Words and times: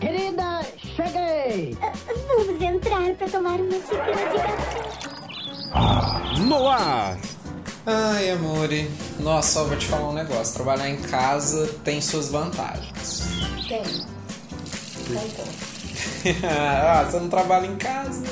Querida, 0.00 0.66
cheguei! 0.96 1.76
Vamos 2.28 2.62
entrar 2.62 3.14
para 3.14 3.28
tomar 3.28 3.60
uma 3.60 3.72
xícara 3.72 4.12
de 4.12 4.38
café. 4.38 4.84
No 6.40 6.68
ar! 6.68 7.18
Ai, 7.86 8.30
amore. 8.30 8.90
Nossa, 9.20 9.58
eu 9.60 9.68
vou 9.68 9.76
te 9.76 9.86
falar 9.86 10.08
um 10.08 10.14
negócio. 10.14 10.54
Trabalhar 10.54 10.88
em 10.88 10.96
casa 11.02 11.66
tem 11.84 12.00
suas 12.00 12.30
vantagens. 12.30 13.22
Tem. 13.68 13.82
Concordo. 15.06 15.52
ah, 16.48 17.04
você 17.04 17.20
não 17.20 17.28
trabalha 17.28 17.66
em 17.66 17.76
casa. 17.76 18.24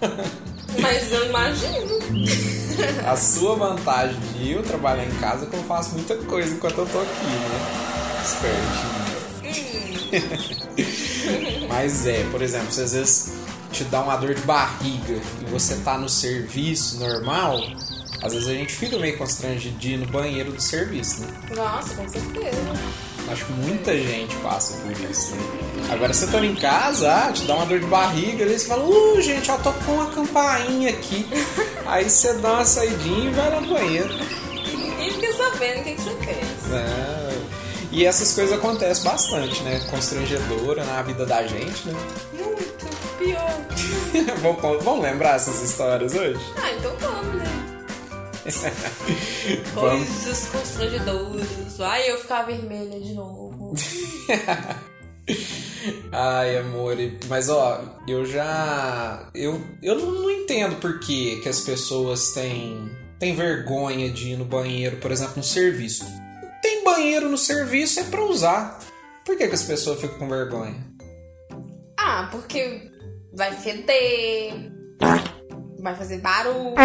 Mas 0.80 1.12
eu 1.12 1.26
imagino. 1.26 1.98
A 3.06 3.16
sua 3.16 3.56
vantagem 3.56 4.20
de 4.36 4.52
eu 4.52 4.62
trabalhar 4.62 5.04
em 5.04 5.14
casa 5.16 5.44
é 5.46 5.48
que 5.48 5.56
eu 5.56 5.62
faço 5.64 5.94
muita 5.94 6.16
coisa 6.16 6.54
enquanto 6.54 6.78
eu 6.78 6.86
tô 6.86 7.00
aqui, 7.00 7.26
né? 7.26 7.60
Espertinho. 8.22 9.04
Mas 11.74 12.06
é, 12.06 12.22
por 12.30 12.40
exemplo, 12.40 12.70
se 12.70 12.80
às 12.80 12.92
vezes 12.92 13.32
te 13.72 13.82
dá 13.82 14.00
uma 14.00 14.16
dor 14.16 14.32
de 14.32 14.42
barriga 14.42 15.20
e 15.42 15.50
você 15.50 15.74
tá 15.84 15.98
no 15.98 16.08
serviço 16.08 17.00
normal, 17.00 17.60
às 18.22 18.32
vezes 18.32 18.46
a 18.48 18.52
gente 18.52 18.72
fica 18.72 18.96
meio 18.96 19.18
constrangido 19.18 19.76
de 19.76 19.94
ir 19.94 19.96
no 19.96 20.06
banheiro 20.06 20.52
do 20.52 20.60
serviço, 20.60 21.22
né? 21.22 21.28
Nossa, 21.52 21.92
com 21.96 22.08
certeza. 22.08 22.56
Acho 23.28 23.44
que 23.46 23.52
muita 23.54 23.92
gente 23.98 24.36
passa 24.36 24.76
por 24.82 24.92
isso, 25.10 25.34
né? 25.34 25.42
Agora 25.90 26.14
você 26.14 26.28
tá 26.28 26.46
em 26.46 26.54
casa, 26.54 27.12
ah, 27.12 27.32
te 27.32 27.42
dá 27.44 27.56
uma 27.56 27.66
dor 27.66 27.80
de 27.80 27.86
barriga, 27.86 28.44
aí 28.44 28.56
você 28.56 28.68
fala, 28.68 28.84
uh, 28.84 29.20
gente, 29.20 29.50
ó, 29.50 29.56
tô 29.56 29.72
com 29.72 29.94
uma 29.94 30.06
campainha 30.12 30.90
aqui. 30.90 31.26
aí 31.86 32.08
você 32.08 32.34
dá 32.34 32.52
uma 32.52 32.64
saidinha 32.64 33.30
e 33.30 33.34
vai 33.34 33.50
lá 33.50 33.60
no 33.60 33.74
banheiro. 33.74 34.14
E 34.52 34.76
ninguém 34.76 35.10
fica 35.10 35.32
sabendo 35.32 35.80
o 35.80 35.82
que, 35.82 35.94
que 35.94 36.02
você 36.02 36.14
fez. 36.24 36.72
É. 36.72 37.13
E 37.94 38.04
essas 38.04 38.34
coisas 38.34 38.58
acontecem 38.58 39.04
bastante, 39.04 39.62
né? 39.62 39.78
Constrangedora 39.88 40.84
na 40.84 41.00
vida 41.02 41.24
da 41.24 41.46
gente, 41.46 41.86
né? 41.86 41.94
Muito 42.32 42.86
pior. 43.18 44.34
vamos, 44.42 44.84
vamos 44.84 45.04
lembrar 45.04 45.36
essas 45.36 45.62
histórias 45.62 46.12
hoje? 46.12 46.40
Ah, 46.56 46.72
então 46.72 46.92
vamos, 46.98 47.36
né? 47.36 47.44
Coisas 49.72 50.48
constrangedoras. 50.48 51.80
Ai, 51.80 52.10
eu 52.10 52.18
ficar 52.18 52.42
vermelha 52.42 52.98
de 53.00 53.14
novo. 53.14 53.74
Ai, 56.10 56.58
amor, 56.58 56.96
mas 57.28 57.48
ó, 57.48 57.80
eu 58.08 58.26
já. 58.26 59.30
Eu, 59.32 59.62
eu 59.80 59.94
não, 59.94 60.10
não 60.10 60.30
entendo 60.32 60.80
por 60.80 60.98
que, 60.98 61.36
que 61.36 61.48
as 61.48 61.60
pessoas 61.60 62.32
têm, 62.32 62.90
têm 63.20 63.36
vergonha 63.36 64.10
de 64.10 64.32
ir 64.32 64.36
no 64.36 64.44
banheiro, 64.44 64.96
por 64.96 65.12
exemplo, 65.12 65.34
no 65.36 65.44
serviço. 65.44 66.23
Tem 66.64 66.82
banheiro 66.82 67.28
no 67.28 67.36
serviço 67.36 68.00
é 68.00 68.04
pra 68.04 68.24
usar. 68.24 68.78
Por 69.22 69.36
que, 69.36 69.46
que 69.46 69.54
as 69.54 69.64
pessoas 69.64 70.00
ficam 70.00 70.18
com 70.18 70.28
vergonha? 70.30 70.74
Ah, 71.94 72.30
porque 72.32 72.90
vai 73.34 73.52
feder, 73.52 74.72
vai 75.78 75.94
fazer 75.94 76.18
barulho. 76.22 76.74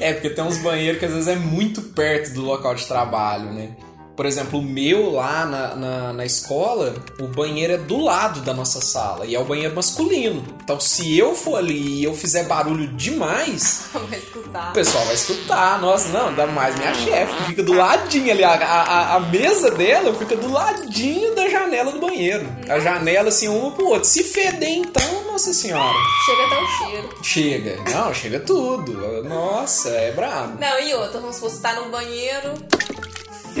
É, 0.00 0.12
porque 0.12 0.30
tem 0.30 0.44
uns 0.44 0.58
banheiros 0.58 0.98
que 0.98 1.06
às 1.06 1.12
vezes 1.12 1.28
é 1.28 1.36
muito 1.36 1.80
perto 1.80 2.34
do 2.34 2.42
local 2.42 2.74
de 2.74 2.86
trabalho, 2.86 3.54
né? 3.54 3.74
Por 4.18 4.26
exemplo, 4.26 4.58
o 4.58 4.62
meu 4.64 5.12
lá 5.12 5.46
na, 5.46 5.76
na, 5.76 6.12
na, 6.12 6.24
escola, 6.24 6.92
o 7.20 7.28
banheiro 7.28 7.74
é 7.74 7.76
do 7.76 8.02
lado 8.02 8.40
da 8.40 8.52
nossa 8.52 8.80
sala 8.80 9.24
e 9.24 9.36
é 9.36 9.38
o 9.38 9.44
banheiro 9.44 9.76
masculino. 9.76 10.44
Então, 10.60 10.80
se 10.80 11.16
eu 11.16 11.36
for 11.36 11.54
ali 11.54 12.00
e 12.00 12.02
eu 12.02 12.12
fizer 12.12 12.42
barulho 12.42 12.88
demais, 12.88 13.84
o 13.94 14.72
pessoal 14.72 15.04
vai 15.04 15.14
escutar. 15.14 15.80
Nossa, 15.80 16.08
não, 16.08 16.34
dá 16.34 16.48
mais 16.48 16.76
minha 16.76 16.92
chefe, 16.94 17.32
que 17.32 17.42
fica 17.44 17.62
do 17.62 17.74
ladinho 17.74 18.32
ali. 18.32 18.42
A, 18.42 18.54
a, 18.54 19.14
a, 19.14 19.20
mesa 19.20 19.70
dela 19.70 20.12
fica 20.12 20.34
do 20.34 20.50
ladinho 20.50 21.36
da 21.36 21.48
janela 21.48 21.92
do 21.92 22.00
banheiro. 22.00 22.44
A 22.68 22.80
janela, 22.80 23.28
assim, 23.28 23.46
uma 23.46 23.70
pro 23.70 23.86
outro. 23.86 24.08
Se 24.08 24.24
feder, 24.24 24.68
então, 24.68 25.30
nossa 25.30 25.54
senhora. 25.54 25.94
Chega 26.26 26.44
até 26.44 26.60
o 26.60 26.66
cheiro. 26.66 27.08
Chega. 27.22 27.90
Não, 27.92 28.12
chega 28.12 28.40
tudo. 28.40 29.22
Nossa, 29.22 29.90
é 29.90 30.10
brabo. 30.10 30.58
Não, 30.58 30.80
e 30.80 30.92
outra, 30.94 31.20
vamos 31.20 31.36
supor, 31.36 31.50
você 31.50 31.62
tá 31.62 31.74
no 31.74 31.88
banheiro 31.88 32.54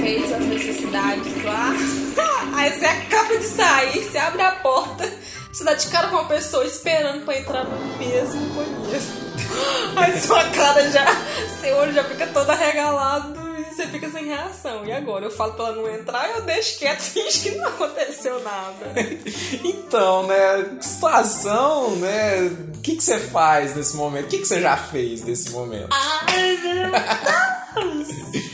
fez 0.00 0.32
as 0.32 0.44
necessidades 0.44 1.44
lá. 1.44 1.72
Aí 2.54 2.72
você 2.72 2.86
acaba 2.86 3.36
de 3.36 3.44
sair, 3.44 4.04
você 4.04 4.18
abre 4.18 4.42
a 4.42 4.52
porta, 4.52 5.10
você 5.52 5.64
dá 5.64 5.74
de 5.74 5.88
cara 5.88 6.08
com 6.08 6.16
uma 6.16 6.28
pessoa 6.28 6.64
esperando 6.64 7.24
pra 7.24 7.38
entrar 7.38 7.64
no 7.64 7.98
mesmo 7.98 8.40
banheiro. 8.54 9.28
Aí 9.96 10.20
sua 10.20 10.44
cara 10.50 10.90
já, 10.90 11.06
seu 11.60 11.76
olho 11.76 11.92
já 11.92 12.04
fica 12.04 12.26
todo 12.28 12.50
arregalado 12.50 13.38
e 13.58 13.64
você 13.64 13.86
fica 13.86 14.10
sem 14.10 14.26
reação. 14.26 14.84
E 14.84 14.92
agora? 14.92 15.24
Eu 15.24 15.30
falo 15.30 15.54
pra 15.54 15.66
ela 15.66 15.76
não 15.76 15.88
entrar 15.88 16.28
e 16.28 16.32
eu 16.32 16.42
deixo 16.42 16.78
quieto, 16.78 17.00
finge 17.02 17.40
que 17.40 17.50
não 17.52 17.68
aconteceu 17.68 18.40
nada. 18.42 18.92
então, 19.64 20.26
né? 20.26 20.78
Situação, 20.80 21.96
né? 21.96 22.46
O 22.74 22.80
que, 22.80 22.96
que 22.96 23.02
você 23.02 23.18
faz 23.18 23.76
nesse 23.76 23.96
momento? 23.96 24.26
O 24.26 24.28
que, 24.28 24.38
que 24.38 24.48
você 24.48 24.60
já 24.60 24.76
fez 24.76 25.22
nesse 25.24 25.50
momento? 25.50 25.88
Ai, 25.90 26.58
meu 26.62 26.90
Deus! 26.90 28.47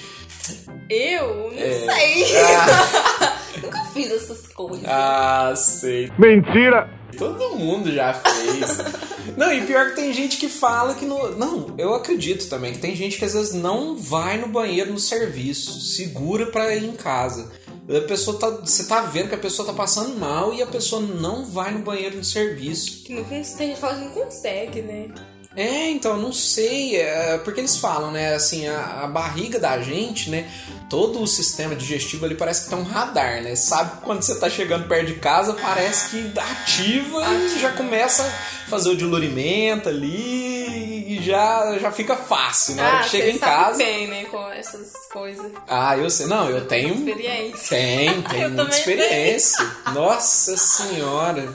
Eu? 0.89 1.51
Não 1.53 1.59
É. 1.59 1.73
sei. 1.73 2.37
Ah. 2.39 3.39
Nunca 3.63 3.85
fiz 3.87 4.11
essas 4.11 4.47
coisas. 4.49 4.85
Ah, 4.87 5.53
sei. 5.57 6.11
Mentira! 6.19 6.89
Todo 7.17 7.55
mundo 7.57 7.93
já 7.93 8.13
fez. 8.13 9.37
não, 9.37 9.53
e 9.53 9.65
pior 9.65 9.91
que 9.91 9.97
tem 9.97 10.13
gente 10.13 10.37
que 10.37 10.49
fala 10.49 10.95
que 10.95 11.07
no. 11.07 11.37
Não, 11.37 11.73
eu 11.79 11.95
acredito 11.95 12.49
também 12.49 12.73
que 12.73 12.81
tem 12.81 12.97
gente 12.97 13.17
que 13.17 13.25
às 13.25 13.35
vezes 13.35 13.55
não 13.55 13.97
vai 13.97 14.37
no 14.37 14.49
banheiro 14.49 14.93
no 14.93 14.99
serviço, 14.99 15.81
segura 15.81 16.47
pra 16.47 16.75
ir 16.75 16.85
em 16.85 16.93
casa. 16.93 17.53
A 17.89 18.01
pessoa 18.09 18.37
tá. 18.39 18.51
Você 18.51 18.85
tá 18.87 19.03
vendo 19.03 19.29
que 19.29 19.35
a 19.37 19.39
pessoa 19.39 19.65
tá 19.69 19.73
passando 19.73 20.19
mal 20.19 20.53
e 20.53 20.61
a 20.61 20.67
pessoa 20.67 21.01
não 21.01 21.45
vai 21.45 21.71
no 21.71 21.79
banheiro 21.81 22.17
no 22.17 22.25
serviço. 22.25 23.05
Que 23.05 23.13
não 23.15 23.23
tem 23.25 23.45
gente 23.45 23.57
que 23.75 23.77
fala 23.81 23.95
que 23.95 24.01
não 24.07 24.11
consegue, 24.11 24.83
né? 24.83 25.09
É, 25.57 25.89
então, 25.89 26.17
não 26.17 26.33
sei, 26.33 26.97
é, 26.97 27.39
porque 27.39 27.61
eles 27.61 27.77
falam, 27.77 28.11
né, 28.11 28.35
assim, 28.35 28.67
a, 28.67 29.03
a, 29.05 29.07
barriga 29.07 29.57
da 29.59 29.81
gente, 29.81 30.29
né, 30.29 30.51
todo 30.91 31.23
o 31.23 31.29
sistema 31.29 31.77
digestivo 31.77 32.25
ali 32.25 32.35
parece 32.35 32.65
que 32.65 32.71
tem 32.71 32.79
um 32.79 32.83
radar, 32.83 33.41
né, 33.41 33.55
sabe 33.55 34.01
quando 34.03 34.23
você 34.23 34.35
tá 34.35 34.51
chegando 34.51 34.89
perto 34.89 35.07
de 35.07 35.15
casa, 35.15 35.55
parece 35.55 36.11
que 36.11 36.39
ativa 36.39 37.25
e 37.55 37.61
já 37.61 37.71
começa 37.71 38.25
a 38.25 38.69
fazer 38.69 38.91
o 38.91 38.97
dilurimento 38.97 39.89
ali 39.89 41.19
e 41.19 41.23
já, 41.23 41.79
já 41.79 41.93
fica 41.93 42.17
fácil, 42.17 42.75
na 42.75 42.89
hora 42.89 42.97
ah, 42.97 43.03
que 43.05 43.11
chega 43.11 43.31
em 43.31 43.39
casa. 43.39 43.79
bem, 43.79 44.09
né, 44.09 44.25
com 44.25 44.51
essas 44.51 44.93
coisas. 45.13 45.53
Ah, 45.69 45.97
eu 45.97 46.11
sei, 46.11 46.27
não, 46.27 46.51
eu 46.51 46.67
tenho... 46.67 46.95
Experiência. 46.95 47.69
Tem, 47.69 48.23
tem 48.23 48.43
Eu 48.43 48.51
muita 48.51 48.77
experiência. 48.77 49.65
Nossa 49.93 50.57
senhora... 50.57 51.55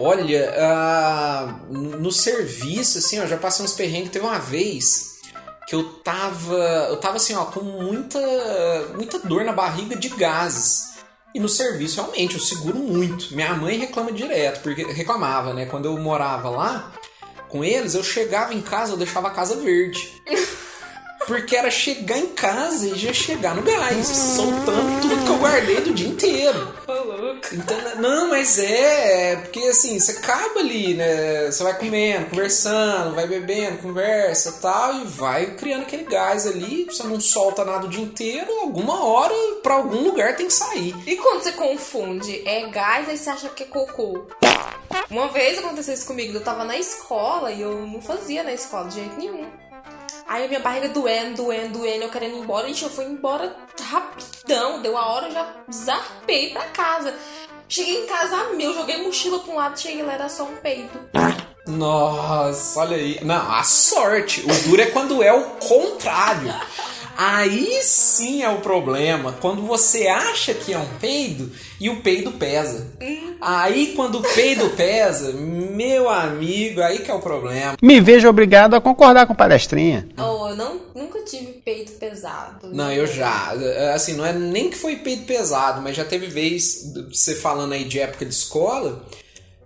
Olha, 0.00 0.54
uh, 0.56 1.76
no 1.76 2.12
serviço, 2.12 2.98
assim, 2.98 3.20
ó, 3.20 3.26
já 3.26 3.36
passei 3.36 3.64
uns 3.64 3.72
perrengues. 3.72 4.10
Teve 4.10 4.24
uma 4.24 4.38
vez 4.38 5.18
que 5.66 5.74
eu 5.74 5.84
tava. 6.04 6.54
Eu 6.88 6.96
tava 6.98 7.16
assim, 7.16 7.34
ó, 7.34 7.44
com 7.46 7.60
muita, 7.60 8.20
muita 8.94 9.18
dor 9.18 9.44
na 9.44 9.52
barriga 9.52 9.96
de 9.96 10.08
gases. 10.08 10.88
E 11.34 11.40
no 11.40 11.48
serviço, 11.48 12.00
realmente, 12.00 12.34
eu 12.34 12.40
seguro 12.40 12.78
muito. 12.78 13.34
Minha 13.34 13.54
mãe 13.54 13.78
reclama 13.78 14.10
direto, 14.10 14.62
porque 14.62 14.82
reclamava, 14.84 15.52
né? 15.52 15.66
Quando 15.66 15.84
eu 15.84 15.96
morava 15.98 16.48
lá 16.48 16.92
com 17.48 17.64
eles, 17.64 17.94
eu 17.94 18.04
chegava 18.04 18.54
em 18.54 18.60
casa, 18.60 18.92
eu 18.92 18.96
deixava 18.96 19.28
a 19.28 19.32
casa 19.32 19.56
verde. 19.56 20.12
Porque 21.28 21.54
era 21.54 21.70
chegar 21.70 22.16
em 22.16 22.28
casa 22.28 22.86
e 22.86 22.98
já 22.98 23.12
chegar 23.12 23.54
no 23.54 23.60
gás, 23.60 24.06
soltando 24.06 25.02
tudo 25.02 25.24
que 25.24 25.30
eu 25.30 25.36
guardei 25.36 25.80
do 25.82 25.92
dia 25.92 26.08
inteiro. 26.08 26.74
Então, 27.52 27.76
não, 27.96 28.30
mas 28.30 28.58
é, 28.58 29.36
porque 29.36 29.60
assim, 29.60 30.00
você 30.00 30.12
acaba 30.12 30.60
ali, 30.60 30.94
né? 30.94 31.50
Você 31.50 31.62
vai 31.62 31.78
comendo, 31.78 32.30
conversando, 32.30 33.14
vai 33.14 33.26
bebendo, 33.26 33.82
conversa 33.82 34.52
tal, 34.62 34.94
e 34.94 35.04
vai 35.04 35.54
criando 35.56 35.82
aquele 35.82 36.04
gás 36.04 36.46
ali, 36.46 36.86
você 36.86 37.02
não 37.02 37.20
solta 37.20 37.62
nada 37.62 37.84
o 37.84 37.90
dia 37.90 38.02
inteiro, 38.02 38.50
alguma 38.60 39.04
hora 39.04 39.34
pra 39.62 39.74
algum 39.74 40.02
lugar 40.02 40.34
tem 40.34 40.46
que 40.46 40.54
sair. 40.54 40.96
E 41.06 41.14
quando 41.16 41.42
você 41.42 41.52
confunde 41.52 42.42
é 42.48 42.66
gás, 42.68 43.06
aí 43.06 43.18
você 43.18 43.28
acha 43.28 43.50
que 43.50 43.64
é 43.64 43.66
cocô. 43.66 44.26
Uma 45.10 45.28
vez 45.28 45.58
aconteceu 45.58 45.92
isso 45.92 46.06
comigo, 46.06 46.32
eu 46.32 46.42
tava 46.42 46.64
na 46.64 46.78
escola 46.78 47.52
e 47.52 47.60
eu 47.60 47.86
não 47.86 48.00
fazia 48.00 48.42
na 48.42 48.54
escola 48.54 48.88
de 48.88 48.94
jeito 48.94 49.18
nenhum. 49.18 49.67
Aí 50.28 50.46
minha 50.46 50.60
barriga 50.60 50.90
doendo, 50.90 51.42
doendo, 51.42 51.78
doendo, 51.78 52.04
eu 52.04 52.10
querendo 52.10 52.36
ir 52.36 52.40
embora. 52.40 52.68
Ixi, 52.68 52.82
eu 52.82 52.90
fui 52.90 53.06
embora 53.06 53.56
rapidão. 53.80 54.82
Deu 54.82 54.98
a 54.98 55.06
hora, 55.06 55.28
eu 55.28 55.32
já 55.32 55.54
zarpei 55.72 56.50
pra 56.50 56.64
casa. 56.66 57.14
Cheguei 57.66 58.04
em 58.04 58.06
casa 58.06 58.50
mil, 58.54 58.74
joguei 58.74 59.02
mochila 59.02 59.38
pra 59.38 59.52
um 59.52 59.56
lado, 59.56 59.80
cheguei 59.80 60.02
lá, 60.02 60.12
era 60.12 60.28
só 60.28 60.44
um 60.44 60.56
peido. 60.56 60.90
Nossa, 61.66 62.80
olha 62.80 62.96
aí. 62.96 63.18
Não, 63.22 63.52
a 63.52 63.62
sorte. 63.62 64.42
O 64.42 64.68
duro 64.68 64.82
é 64.82 64.86
quando 64.86 65.22
é 65.22 65.32
o 65.32 65.44
contrário. 65.56 66.54
Aí 67.20 67.80
sim 67.82 68.44
é 68.44 68.48
o 68.48 68.60
problema. 68.60 69.32
Quando 69.40 69.62
você 69.62 70.06
acha 70.06 70.54
que 70.54 70.72
é 70.72 70.78
um 70.78 70.86
peido 71.00 71.50
e 71.80 71.90
o 71.90 72.00
peido 72.00 72.30
pesa. 72.30 72.92
Aí 73.40 73.92
quando 73.96 74.20
o 74.20 74.22
peido 74.22 74.70
pesa, 74.78 75.32
meu 75.32 76.08
amigo, 76.08 76.80
aí 76.80 77.00
que 77.00 77.10
é 77.10 77.14
o 77.14 77.18
problema. 77.18 77.76
Me 77.82 78.00
vejo 78.00 78.28
obrigado 78.28 78.74
a 78.74 78.80
concordar 78.80 79.26
com 79.26 79.34
palestrinha. 79.34 80.08
Oh, 80.16 80.50
eu 80.50 80.54
não, 80.54 80.80
nunca 80.94 81.20
tive 81.22 81.54
peito 81.54 81.90
pesado. 81.94 82.68
Não, 82.72 82.92
eu 82.92 83.04
já. 83.04 83.52
Assim, 83.92 84.12
não 84.12 84.24
é 84.24 84.32
nem 84.32 84.70
que 84.70 84.76
foi 84.76 84.94
peido 84.94 85.24
pesado, 85.24 85.82
mas 85.82 85.96
já 85.96 86.04
teve 86.04 86.28
vez, 86.28 86.92
você 87.12 87.34
falando 87.34 87.72
aí 87.72 87.82
de 87.82 87.98
época 87.98 88.24
de 88.24 88.32
escola, 88.32 89.04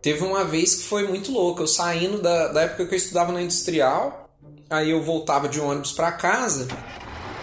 teve 0.00 0.24
uma 0.24 0.42
vez 0.42 0.76
que 0.76 0.84
foi 0.84 1.06
muito 1.06 1.30
louco. 1.30 1.60
Eu 1.60 1.68
saindo 1.68 2.16
da, 2.16 2.48
da 2.48 2.62
época 2.62 2.86
que 2.86 2.94
eu 2.94 2.98
estudava 2.98 3.30
na 3.30 3.42
industrial, 3.42 4.30
aí 4.70 4.88
eu 4.88 5.02
voltava 5.02 5.50
de 5.50 5.60
ônibus 5.60 5.92
pra 5.92 6.12
casa 6.12 6.66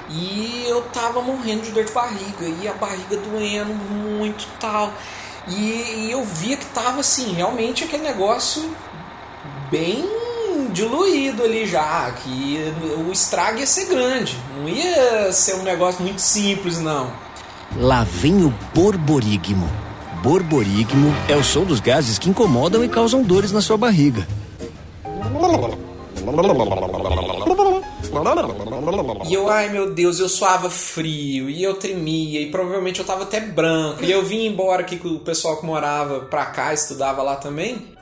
e 0.10 0.66
eu 0.68 0.82
tava 0.84 1.22
morrendo 1.22 1.62
de 1.62 1.72
dor 1.72 1.84
de 1.84 1.92
barriga 1.92 2.46
e 2.62 2.68
a 2.68 2.74
barriga 2.74 3.18
doendo 3.18 3.74
muito 3.74 4.48
tal. 4.60 4.92
E, 5.48 5.54
e 5.54 6.12
eu 6.12 6.24
via 6.24 6.58
que 6.58 6.66
tava 6.68 7.00
assim, 7.00 7.34
realmente 7.34 7.84
aquele 7.84 8.04
negócio 8.04 8.70
bem 9.70 10.06
diluído 10.72 11.44
ali 11.44 11.66
já, 11.66 12.12
que 12.12 12.60
o 13.08 13.12
estrago 13.12 13.60
ia 13.60 13.66
ser 13.66 13.86
grande, 13.86 14.38
não 14.58 14.68
ia 14.68 15.32
ser 15.32 15.56
um 15.56 15.64
negócio 15.64 16.02
muito 16.02 16.22
simples 16.22 16.80
não. 16.80 17.12
Lá 17.78 18.04
vem 18.04 18.44
o 18.44 18.54
borborigmo. 18.74 19.70
Borborigmo 20.24 21.14
é 21.28 21.36
o 21.36 21.44
som 21.44 21.64
dos 21.64 21.80
gases 21.80 22.20
que 22.20 22.30
incomodam 22.30 22.84
e 22.84 22.90
causam 22.90 23.24
dores 23.24 23.52
na 23.52 23.62
sua 23.62 23.78
barriga. 23.78 24.28
E 29.30 29.34
eu, 29.34 29.50
ai 29.50 29.70
meu 29.70 29.94
Deus, 29.94 30.20
eu 30.20 30.30
suava 30.30 30.70
frio, 30.70 31.50
e 31.50 31.64
eu 31.64 31.76
tremia, 31.76 32.42
e 32.42 32.52
provavelmente 32.52 33.00
eu 33.00 33.06
tava 33.06 33.24
até 33.24 33.40
branco, 33.40 34.04
e 34.04 34.12
eu 34.12 34.24
vim 34.24 34.46
embora 34.46 34.82
aqui 34.82 34.98
com 34.98 35.10
o 35.10 35.20
pessoal 35.20 35.58
que 35.58 35.66
morava 35.66 36.22
pra 36.22 36.46
cá, 36.48 36.74
estudava 36.74 37.22
lá 37.22 37.36
também. 37.36 37.98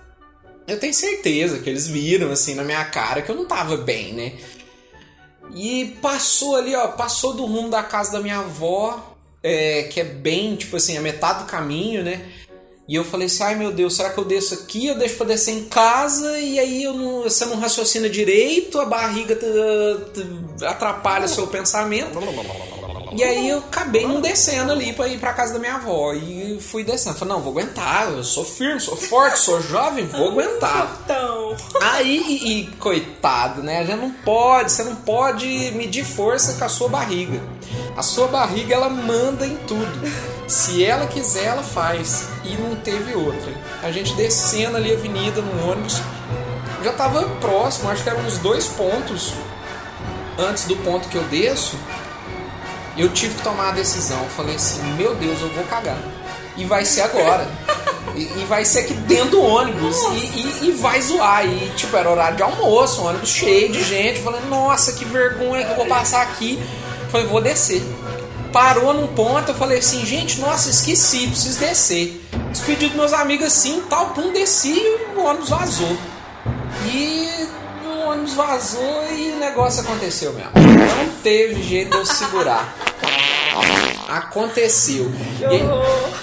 Eu 0.68 0.80
tenho 0.80 0.94
certeza 0.94 1.60
que 1.60 1.70
eles 1.70 1.88
viram 1.88 2.30
assim 2.30 2.54
na 2.54 2.64
minha 2.64 2.84
cara 2.86 3.22
que 3.22 3.32
eu 3.32 3.36
não 3.36 3.46
tava 3.46 3.78
bem, 3.78 4.14
né? 4.14 4.34
E 5.56 5.98
passou 6.02 6.56
ali, 6.56 6.76
ó, 6.76 6.90
passou 6.90 7.34
do 7.34 7.46
rumo 7.46 7.70
da 7.70 7.84
casa 7.84 8.12
da 8.12 8.20
minha 8.20 8.40
avó, 8.40 9.16
é, 9.42 9.84
que 9.84 10.02
é 10.02 10.04
bem, 10.04 10.56
tipo 10.56 10.76
assim, 10.76 10.98
a 10.98 11.02
metade 11.02 11.44
do 11.44 11.50
caminho, 11.50 12.04
né? 12.04 12.22
E 12.88 12.96
eu 12.96 13.04
falei 13.04 13.28
assim, 13.28 13.44
ai 13.44 13.56
meu 13.56 13.72
Deus, 13.72 13.98
será 13.98 14.12
que 14.12 14.18
eu 14.18 14.24
desço 14.24 14.54
aqui? 14.54 14.88
Eu 14.88 14.98
deixo 14.98 15.18
pra 15.18 15.26
descer 15.26 15.52
em 15.52 15.66
casa 15.66 16.40
e 16.40 16.58
aí 16.58 16.84
eu 16.84 16.94
não, 16.94 17.24
você 17.24 17.46
não 17.46 17.58
raciocina 17.58 18.10
direito, 18.10 18.80
a 18.80 18.86
barriga 18.86 19.38
atrapalha 20.66 21.26
o 21.26 21.30
seu 21.30 21.48
pensamento. 21.48 22.18
E 23.12 23.24
aí 23.24 23.50
eu 23.50 23.60
acabei 23.60 24.06
não 24.06 24.22
descendo 24.22 24.72
ali 24.72 24.94
pra 24.94 25.08
ir 25.08 25.20
pra 25.20 25.34
casa 25.34 25.54
da 25.54 25.60
minha 25.60 25.76
avó. 25.76 26.14
E 26.14 26.60
fui 26.60 26.84
descendo. 26.84 27.18
Falei, 27.18 27.34
não, 27.34 27.42
vou 27.42 27.52
aguentar, 27.52 28.10
eu 28.12 28.24
sou 28.24 28.44
firme, 28.44 28.80
sou 28.80 28.96
forte, 28.96 29.40
sou 29.40 29.62
jovem, 29.62 30.06
vou 30.08 30.30
aguentar. 30.30 31.00
Então. 31.04 31.56
Aí, 31.82 32.18
e, 32.18 32.62
e, 32.62 32.68
coitado, 32.78 33.64
né? 33.64 33.86
Já 33.86 33.96
não 33.96 34.12
pode, 34.12 34.72
você 34.72 34.84
não 34.84 34.96
pode 34.96 35.48
medir 35.76 36.04
força 36.04 36.54
com 36.54 36.66
a 36.66 36.70
sua 36.70 36.90
barriga. 36.90 37.42
A 37.96 38.02
sua 38.02 38.28
barriga 38.28 38.76
ela 38.76 38.90
manda 38.90 39.46
em 39.46 39.56
tudo. 39.68 40.12
Se 40.48 40.84
ela 40.84 41.08
quiser, 41.08 41.46
ela 41.46 41.64
faz. 41.64 42.28
E 42.44 42.56
não 42.56 42.76
teve 42.76 43.16
outra. 43.16 43.54
A 43.84 43.92
gente 43.92 44.14
descendo 44.14 44.78
ali 44.78 44.92
a 44.92 44.98
avenida 44.98 45.42
no 45.42 45.72
ônibus, 45.72 46.02
já 46.84 46.94
tava 46.94 47.24
próximo, 47.42 47.90
acho 47.90 48.04
que 48.04 48.10
eram 48.10 48.22
uns 48.22 48.38
dois 48.38 48.68
pontos 48.68 49.34
antes 50.38 50.66
do 50.66 50.76
ponto 50.78 51.10
que 51.10 51.18
eu 51.18 51.24
desço. 51.24 51.76
Eu 52.98 53.10
tive 53.10 53.36
que 53.36 53.42
tomar 53.44 53.70
a 53.70 53.72
decisão. 53.72 54.20
Falei 54.36 54.56
assim: 54.56 54.82
meu 54.94 55.14
Deus, 55.16 55.40
eu 55.42 55.50
vou 55.50 55.64
cagar. 55.66 55.98
E 56.56 56.66
vai 56.66 56.84
ser 56.86 57.02
agora. 57.02 57.48
E, 58.16 58.22
e 58.42 58.46
vai 58.50 58.66
ser 58.66 58.80
aqui 58.80 58.94
dentro 58.94 59.32
do 59.32 59.42
ônibus. 59.42 59.96
E, 60.06 60.08
e- 60.66 60.70
e 60.70 60.72
vai 60.72 61.00
zoar. 61.02 61.46
E 61.46 61.70
tipo, 61.76 61.96
era 61.96 62.10
horário 62.10 62.36
de 62.38 62.42
almoço, 62.44 63.02
um 63.02 63.08
ônibus 63.08 63.30
cheio 63.30 63.72
de 63.72 63.84
gente. 63.84 64.20
Falei, 64.22 64.42
nossa, 64.50 64.94
que 64.94 65.06
vergonha 65.06 65.64
que 65.66 65.72
eu 65.72 65.76
vou 65.76 65.86
passar 65.86 66.24
aqui. 66.24 66.60
Falei, 67.12 67.28
vou 67.28 67.40
descer. 67.42 67.84
Parou 68.52 68.94
num 68.94 69.08
ponto, 69.08 69.50
eu 69.52 69.56
falei 69.56 69.78
assim, 69.80 70.04
gente, 70.06 70.40
nossa, 70.40 70.70
esqueci, 70.70 71.28
preciso 71.28 71.60
descer. 71.60 72.26
Despedi 72.50 72.88
dos 72.88 72.96
meus 72.96 73.14
amigos 73.14 73.46
assim, 73.48 73.84
tal, 73.90 74.08
pum, 74.08 74.32
desci 74.34 74.72
e 74.74 75.00
o 75.16 75.24
ônibus 75.24 75.50
vazou. 75.50 75.96
E 76.86 77.48
o 78.08 78.12
ônibus 78.12 78.34
vazou 78.34 79.12
e 79.12 79.32
o 79.34 79.36
negócio 79.38 79.82
aconteceu 79.82 80.34
mesmo. 80.34 80.52
Não 80.54 81.22
teve 81.22 81.62
jeito 81.62 81.92
de 81.92 81.98
eu 81.98 82.06
segurar. 82.06 82.74
Aconteceu. 84.08 85.12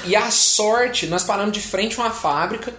E, 0.05 0.11
e 0.11 0.17
a 0.17 0.31
sorte, 0.31 1.07
nós 1.07 1.23
paramos 1.23 1.53
de 1.53 1.61
frente 1.61 2.01
a 2.01 2.05
uma 2.05 2.11
fábrica. 2.11 2.73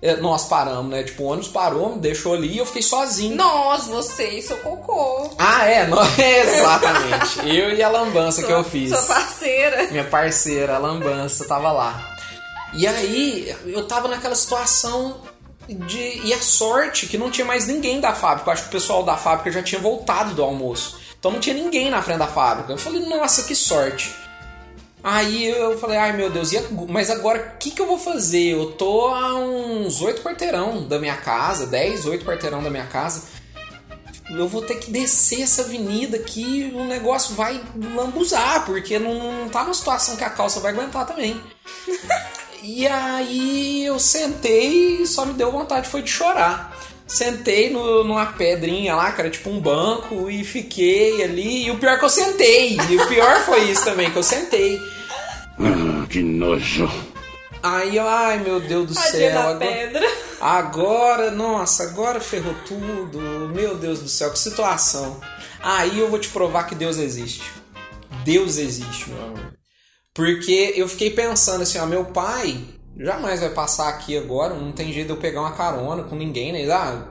É, 0.00 0.16
Nós 0.16 0.44
paramos, 0.44 0.90
né? 0.90 1.02
Tipo, 1.02 1.22
o 1.22 1.26
ônibus 1.26 1.48
parou, 1.48 1.94
me 1.94 1.98
deixou 1.98 2.34
ali 2.34 2.54
e 2.54 2.58
eu 2.58 2.66
fiquei 2.66 2.82
sozinho. 2.82 3.36
Nós, 3.36 3.86
você 3.86 4.38
e 4.38 4.42
seu 4.42 4.58
cocô. 4.58 5.30
Ah, 5.38 5.64
é? 5.64 5.86
Não, 5.88 5.98
exatamente. 6.02 7.48
Eu 7.48 7.74
e 7.74 7.82
a 7.82 7.88
lambança 7.88 8.42
que 8.42 8.52
eu 8.52 8.62
fiz. 8.64 8.90
Sua 8.90 9.02
parceira. 9.02 9.86
Minha 9.90 10.04
parceira, 10.04 10.76
a 10.76 10.78
lambança, 10.78 11.46
tava 11.46 11.72
lá. 11.72 12.16
E 12.74 12.86
aí, 12.86 13.54
eu 13.66 13.86
tava 13.86 14.08
naquela 14.08 14.34
situação 14.34 15.22
de. 15.68 16.26
E 16.26 16.32
a 16.32 16.40
sorte 16.40 17.06
que 17.06 17.18
não 17.18 17.30
tinha 17.30 17.44
mais 17.44 17.66
ninguém 17.66 18.00
da 18.00 18.14
fábrica. 18.14 18.50
Acho 18.50 18.62
que 18.62 18.68
o 18.68 18.72
pessoal 18.72 19.02
da 19.02 19.16
fábrica 19.16 19.50
já 19.50 19.62
tinha 19.62 19.80
voltado 19.80 20.34
do 20.34 20.42
almoço. 20.42 20.98
Então 21.18 21.30
não 21.30 21.40
tinha 21.40 21.54
ninguém 21.54 21.90
na 21.90 22.02
frente 22.02 22.18
da 22.18 22.26
fábrica. 22.26 22.72
Eu 22.72 22.78
falei, 22.78 23.00
nossa, 23.06 23.44
que 23.44 23.54
sorte. 23.54 24.14
Aí 25.02 25.46
eu 25.46 25.78
falei, 25.78 25.98
ai 25.98 26.12
meu 26.14 26.30
Deus, 26.30 26.50
mas 26.88 27.10
agora 27.10 27.54
o 27.54 27.58
que, 27.58 27.70
que 27.70 27.82
eu 27.82 27.86
vou 27.86 27.98
fazer? 27.98 28.54
Eu 28.54 28.72
tô 28.72 29.08
a 29.08 29.34
uns 29.34 30.00
oito 30.00 30.22
quarteirão 30.22 30.88
da 30.88 30.98
minha 30.98 31.16
casa, 31.16 31.66
10, 31.66 32.06
8 32.06 32.24
quarteirão 32.24 32.62
da 32.62 32.70
minha 32.70 32.86
casa. 32.86 33.24
Eu 34.30 34.48
vou 34.48 34.62
ter 34.62 34.76
que 34.76 34.90
descer 34.90 35.42
essa 35.42 35.60
avenida 35.60 36.16
aqui, 36.16 36.72
o 36.74 36.84
negócio 36.84 37.34
vai 37.34 37.60
lambuzar, 37.94 38.64
porque 38.64 38.98
não, 38.98 39.40
não 39.40 39.48
tá 39.50 39.62
numa 39.62 39.74
situação 39.74 40.16
que 40.16 40.24
a 40.24 40.30
calça 40.30 40.60
vai 40.60 40.72
aguentar 40.72 41.06
também. 41.06 41.38
E 42.66 42.86
aí 42.86 43.84
eu 43.84 43.98
sentei 43.98 45.02
e 45.02 45.06
só 45.06 45.26
me 45.26 45.34
deu 45.34 45.52
vontade 45.52 45.86
foi 45.86 46.00
de 46.00 46.10
chorar. 46.10 46.74
Sentei 47.06 47.68
no- 47.68 48.02
numa 48.04 48.24
pedrinha 48.24 48.94
lá, 48.96 49.12
que 49.12 49.20
era 49.20 49.28
tipo 49.28 49.50
um 49.50 49.60
banco, 49.60 50.30
e 50.30 50.42
fiquei 50.42 51.22
ali. 51.22 51.66
E 51.66 51.70
o 51.70 51.78
pior 51.78 51.92
é 51.92 51.98
que 51.98 52.04
eu 52.06 52.08
sentei. 52.08 52.78
E 52.88 52.96
o 52.96 53.06
pior 53.06 53.40
foi 53.44 53.64
isso 53.70 53.84
também, 53.84 54.10
que 54.10 54.16
eu 54.16 54.22
sentei. 54.22 54.80
Ah, 55.60 56.06
que 56.08 56.22
nojo. 56.22 56.90
Aí 57.62 57.96
eu, 57.96 58.08
ai 58.08 58.38
meu 58.38 58.58
Deus 58.60 58.88
do 58.88 58.94
Tadinha 58.94 59.12
céu. 59.12 59.34
da 59.34 59.40
Agora, 59.50 59.58
pedra. 59.66 60.12
agora, 60.40 61.30
nossa, 61.30 61.82
agora 61.84 62.18
ferrou 62.20 62.54
tudo. 62.66 63.20
Meu 63.54 63.76
Deus 63.76 63.98
do 64.00 64.08
céu, 64.08 64.30
que 64.30 64.38
situação. 64.38 65.20
Aí 65.62 65.98
eu 66.00 66.08
vou 66.08 66.18
te 66.18 66.28
provar 66.28 66.64
que 66.64 66.74
Deus 66.74 66.96
existe. 66.96 67.42
Deus 68.24 68.56
existe, 68.56 69.10
meu 69.10 69.22
amor. 69.22 69.54
Porque 70.14 70.72
eu 70.76 70.86
fiquei 70.86 71.10
pensando 71.10 71.62
assim, 71.62 71.76
ó, 71.78 71.86
meu 71.86 72.04
pai 72.04 72.56
jamais 72.96 73.40
vai 73.40 73.50
passar 73.50 73.88
aqui 73.88 74.16
agora, 74.16 74.54
não 74.54 74.70
tem 74.70 74.92
jeito 74.92 75.08
de 75.08 75.12
eu 75.12 75.16
pegar 75.16 75.40
uma 75.40 75.50
carona 75.50 76.04
com 76.04 76.14
ninguém, 76.14 76.52
né? 76.52 76.72
Ah, 76.72 77.08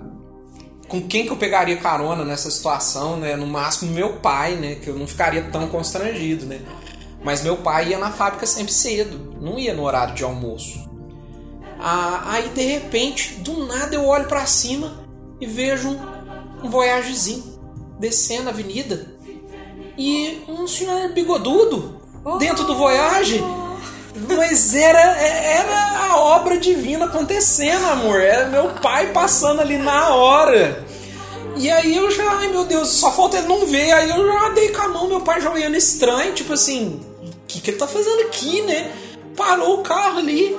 com 0.87 1.01
quem 1.01 1.25
que 1.25 1.31
eu 1.31 1.35
pegaria 1.35 1.75
carona 1.75 2.23
nessa 2.23 2.49
situação, 2.49 3.17
né? 3.17 3.35
No 3.35 3.45
máximo 3.45 3.91
meu 3.91 4.13
pai, 4.19 4.55
né? 4.55 4.75
Que 4.75 4.87
eu 4.87 4.95
não 4.95 5.05
ficaria 5.05 5.43
tão 5.51 5.67
constrangido, 5.67 6.45
né? 6.45 6.61
Mas 7.21 7.43
meu 7.43 7.57
pai 7.57 7.89
ia 7.89 7.97
na 7.97 8.09
fábrica 8.09 8.45
sempre 8.45 8.71
cedo, 8.71 9.35
não 9.41 9.59
ia 9.59 9.73
no 9.73 9.83
horário 9.83 10.15
de 10.15 10.23
almoço. 10.23 10.89
Ah, 11.79 12.23
aí 12.27 12.47
de 12.49 12.63
repente, 12.63 13.33
do 13.35 13.65
nada 13.65 13.93
eu 13.93 14.05
olho 14.05 14.29
pra 14.29 14.45
cima 14.45 15.05
e 15.41 15.45
vejo 15.45 15.89
um, 15.89 16.65
um 16.65 16.69
voyagezinho 16.69 17.59
descendo 17.99 18.47
a 18.47 18.53
avenida 18.53 19.13
e 19.97 20.41
um 20.47 20.65
senhor 20.65 21.11
bigodudo 21.11 22.02
dentro 22.39 22.63
do 22.65 22.75
Voyage. 22.75 23.43
Mas 24.27 24.75
era, 24.75 24.99
era 24.99 26.07
a 26.09 26.17
obra 26.17 26.57
divina 26.57 27.05
acontecendo, 27.05 27.85
amor. 27.87 28.21
Era 28.21 28.47
meu 28.47 28.69
pai 28.81 29.11
passando 29.11 29.61
ali 29.61 29.77
na 29.77 30.09
hora. 30.09 30.85
E 31.55 31.69
aí 31.69 31.95
eu 31.95 32.09
já, 32.09 32.37
ai 32.37 32.47
meu 32.47 32.65
Deus, 32.65 32.89
só 32.89 33.11
falta 33.11 33.37
ele 33.37 33.47
não 33.47 33.65
ver. 33.65 33.91
Aí 33.91 34.09
eu 34.09 34.25
já 34.25 34.49
dei 34.49 34.69
com 34.69 34.81
a 34.81 34.87
mão, 34.87 35.07
meu 35.07 35.21
pai 35.21 35.41
já 35.41 35.51
olhando 35.51 35.75
estranho, 35.75 36.33
tipo 36.33 36.53
assim, 36.53 37.01
o 37.21 37.47
que, 37.47 37.59
que 37.59 37.71
ele 37.71 37.77
tá 37.77 37.87
fazendo 37.87 38.21
aqui, 38.21 38.61
né? 38.61 38.91
Parou 39.35 39.79
o 39.79 39.83
carro 39.83 40.19
ali. 40.19 40.57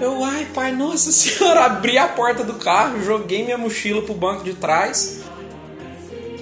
Eu, 0.00 0.22
ai 0.24 0.46
pai, 0.54 0.72
nossa 0.72 1.10
senhora, 1.10 1.64
abri 1.66 1.98
a 1.98 2.08
porta 2.08 2.44
do 2.44 2.54
carro, 2.54 3.02
joguei 3.02 3.44
minha 3.44 3.58
mochila 3.58 4.02
pro 4.02 4.14
banco 4.14 4.44
de 4.44 4.54
trás 4.54 5.18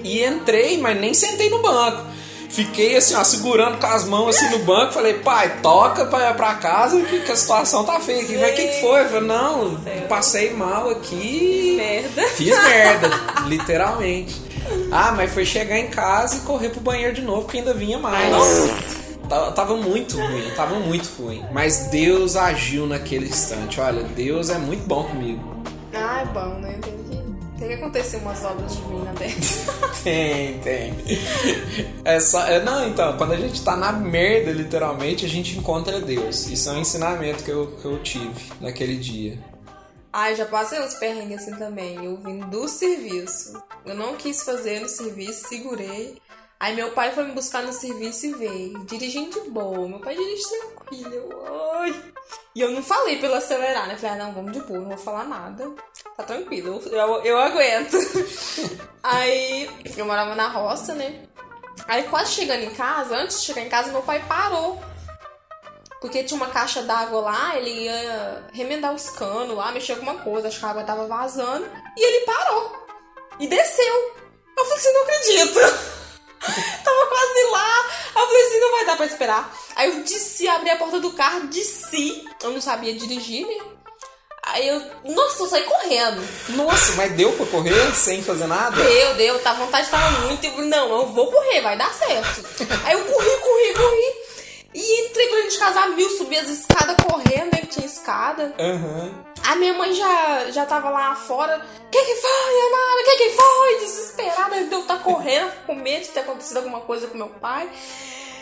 e 0.03 0.23
entrei, 0.23 0.77
mas 0.77 0.99
nem 0.99 1.13
sentei 1.13 1.49
no 1.49 1.61
banco. 1.61 2.05
Fiquei 2.49 2.95
assim, 2.95 3.13
ó, 3.15 3.23
segurando 3.23 3.77
com 3.77 3.87
as 3.87 4.05
mãos 4.05 4.35
assim 4.35 4.49
no 4.57 4.63
banco. 4.63 4.93
Falei, 4.93 5.15
pai, 5.15 5.59
toca 5.61 6.05
pra, 6.05 6.33
pra 6.33 6.55
casa 6.55 7.01
que, 7.01 7.19
que 7.19 7.31
a 7.31 7.35
situação 7.35 7.83
tá 7.83 7.99
feia 7.99 8.23
aqui. 8.23 8.37
Mas 8.37 8.51
o 8.51 8.55
que, 8.55 8.67
que 8.67 8.81
foi? 8.81 9.01
Eu 9.01 9.09
falei, 9.09 9.27
não, 9.27 9.77
passei 10.07 10.53
mal 10.53 10.89
aqui. 10.89 11.75
Merda. 11.77 12.23
Fiz 12.29 12.63
merda, 12.63 13.09
literalmente. 13.47 14.41
Ah, 14.91 15.13
mas 15.15 15.31
foi 15.33 15.45
chegar 15.45 15.77
em 15.77 15.87
casa 15.87 16.37
e 16.37 16.39
correr 16.41 16.69
pro 16.69 16.81
banheiro 16.81 17.13
de 17.13 17.21
novo, 17.21 17.43
porque 17.43 17.57
ainda 17.57 17.73
vinha 17.73 17.97
mais. 17.97 18.33
Tava, 19.29 19.51
tava 19.51 19.75
muito 19.75 20.17
ruim, 20.17 20.49
tava 20.55 20.79
muito 20.79 21.09
ruim. 21.21 21.43
Mas 21.51 21.87
Deus 21.87 22.35
agiu 22.35 22.87
naquele 22.87 23.27
instante. 23.27 23.79
Olha, 23.79 24.03
Deus 24.03 24.49
é 24.49 24.57
muito 24.57 24.87
bom 24.87 25.03
comigo. 25.03 25.43
Ah, 25.93 26.21
é 26.21 26.25
bom, 26.25 26.59
né? 26.59 26.79
Tem 27.67 27.75
que, 27.75 27.83
acontecer 27.83 28.17
umas 28.17 28.45
obras 28.45 28.75
divinas 28.77 29.19
dessas. 29.19 29.67
Tem, 30.03 30.59
tem. 30.59 30.93
É 32.05 32.17
só, 32.19 32.45
é, 32.47 32.63
não, 32.63 32.87
então, 32.87 33.17
quando 33.17 33.33
a 33.33 33.37
gente 33.37 33.61
tá 33.61 33.75
na 33.75 33.91
merda, 33.91 34.51
literalmente, 34.51 35.25
a 35.25 35.27
gente 35.27 35.57
encontra 35.57 35.99
Deus. 35.99 36.47
Isso 36.47 36.69
é 36.69 36.73
um 36.73 36.79
ensinamento 36.79 37.43
que 37.43 37.51
eu, 37.51 37.67
que 37.81 37.85
eu 37.85 38.01
tive 38.01 38.53
naquele 38.61 38.95
dia. 38.95 39.37
Ai, 40.13 40.35
já 40.35 40.45
passei 40.45 40.79
uns 40.79 40.93
perrengues 40.93 41.41
assim 41.41 41.55
também, 41.57 42.05
eu 42.05 42.15
vim 42.17 42.39
do 42.39 42.69
serviço. 42.69 43.61
Eu 43.85 43.95
não 43.95 44.15
quis 44.15 44.43
fazer 44.43 44.79
no 44.79 44.87
serviço, 44.87 45.49
segurei. 45.49 46.21
Aí 46.59 46.73
meu 46.75 46.91
pai 46.91 47.11
foi 47.11 47.25
me 47.25 47.33
buscar 47.33 47.63
no 47.63 47.73
serviço 47.73 48.27
e 48.27 48.33
veio, 48.33 48.85
dirigindo 48.85 49.41
de 49.41 49.49
boa. 49.49 49.89
Meu 49.89 49.99
pai 49.99 50.15
dirige 50.15 50.43
tranquilo. 50.49 51.43
Ai. 51.73 52.03
E 52.55 52.61
eu 52.61 52.71
não 52.71 52.81
falei 52.81 53.17
pra 53.17 53.27
ele 53.27 53.37
acelerar, 53.37 53.87
né? 53.87 53.95
Falei, 53.97 54.19
ah, 54.19 54.25
não, 54.25 54.33
vamos 54.33 54.51
de 54.51 54.59
boa, 54.61 54.79
não 54.79 54.89
vou 54.89 54.97
falar 54.97 55.25
nada. 55.25 55.71
Tá 56.15 56.23
tranquilo, 56.23 56.81
eu, 56.87 57.23
eu, 57.23 57.37
aguento. 57.37 57.95
Aí 59.03 59.69
eu 59.95 60.05
morava 60.05 60.33
na 60.33 60.47
roça, 60.47 60.95
né? 60.95 61.23
Aí 61.87 62.03
quase 62.03 62.33
chegando 62.33 62.63
em 62.63 62.73
casa, 62.73 63.15
antes 63.15 63.39
de 63.39 63.45
chegar 63.45 63.61
em 63.61 63.69
casa, 63.69 63.91
meu 63.91 64.01
pai 64.01 64.25
parou. 64.27 64.81
Porque 66.01 66.23
tinha 66.23 66.37
uma 66.37 66.49
caixa 66.49 66.81
d'água 66.81 67.21
lá, 67.21 67.55
ele 67.57 67.69
ia 67.69 68.43
remendar 68.51 68.93
os 68.93 69.09
canos 69.11 69.55
lá, 69.55 69.71
mexer 69.71 69.93
alguma 69.93 70.15
coisa, 70.15 70.47
acho 70.47 70.59
que 70.59 70.65
a 70.65 70.69
água 70.69 70.83
tava 70.83 71.07
vazando. 71.07 71.67
E 71.95 72.03
ele 72.03 72.25
parou. 72.25 72.87
E 73.39 73.47
desceu. 73.47 74.15
Eu 74.57 74.65
falei 74.65 74.77
assim, 74.79 74.93
não 74.93 75.03
acredito. 75.03 75.96
tava 76.83 77.05
quase 77.07 77.43
lá. 77.51 77.85
Aí 78.15 78.21
eu 78.21 78.27
falei 78.27 78.47
assim, 78.47 78.59
não 78.59 78.71
vai 78.71 78.85
dar 78.85 78.97
pra 78.97 79.05
esperar. 79.05 79.57
Aí 79.75 79.89
eu 79.89 80.03
desci, 80.03 80.47
abri 80.47 80.69
a 80.69 80.77
porta 80.77 80.99
do 80.99 81.11
carro, 81.11 81.47
desci. 81.47 82.25
Eu 82.43 82.51
não 82.51 82.61
sabia 82.61 82.93
dirigir, 82.93 83.45
né? 83.45 83.57
Aí 84.43 84.65
eu, 84.67 84.81
nossa, 85.03 85.43
eu 85.43 85.47
saí 85.47 85.63
correndo. 85.63 86.25
Nossa, 86.49 86.93
mas 86.93 87.11
deu 87.11 87.33
pra 87.33 87.45
correr 87.47 87.93
sem 87.93 88.23
fazer 88.23 88.47
nada? 88.47 88.81
Deu, 88.81 89.15
deu, 89.15 89.39
tá, 89.39 89.51
a 89.51 89.55
vontade 89.55 89.89
tava 89.89 90.09
muito. 90.21 90.43
Eu 90.45 90.51
falei, 90.51 90.69
não, 90.69 90.89
eu 90.89 91.07
vou 91.07 91.29
correr, 91.29 91.61
vai 91.61 91.77
dar 91.77 91.93
certo. 91.93 92.45
Aí 92.85 92.93
eu 92.93 93.03
corri, 93.03 93.29
corri, 93.41 93.73
corri. 93.73 94.27
E 94.73 95.05
entrei 95.05 95.27
pra 95.27 95.41
gente 95.41 95.57
casar 95.57 95.89
mil, 95.89 96.09
subi 96.17 96.37
as 96.37 96.47
escadas 96.47 96.95
correndo, 97.03 97.51
né? 97.51 97.61
Que 97.61 97.67
tinha 97.67 97.85
escada. 97.85 98.53
Aham. 98.59 99.11
A 99.47 99.55
minha 99.55 99.73
mãe 99.73 99.93
já, 99.93 100.51
já 100.51 100.65
tava 100.65 100.89
lá 100.89 101.15
fora. 101.15 101.65
Que 101.89 102.03
que 102.03 102.15
foi, 102.15 102.61
Anara? 102.67 103.03
Que 103.05 103.15
que 103.15 103.29
foi? 103.29 103.79
Desesperada 103.79 104.63
de 104.65 104.73
eu 104.73 104.81
estar 104.81 104.99
correndo, 104.99 105.53
com 105.65 105.73
medo 105.73 106.03
de 106.03 106.09
ter 106.09 106.19
acontecido 106.19 106.57
alguma 106.57 106.81
coisa 106.81 107.07
com 107.07 107.17
meu 107.17 107.29
pai. 107.29 107.69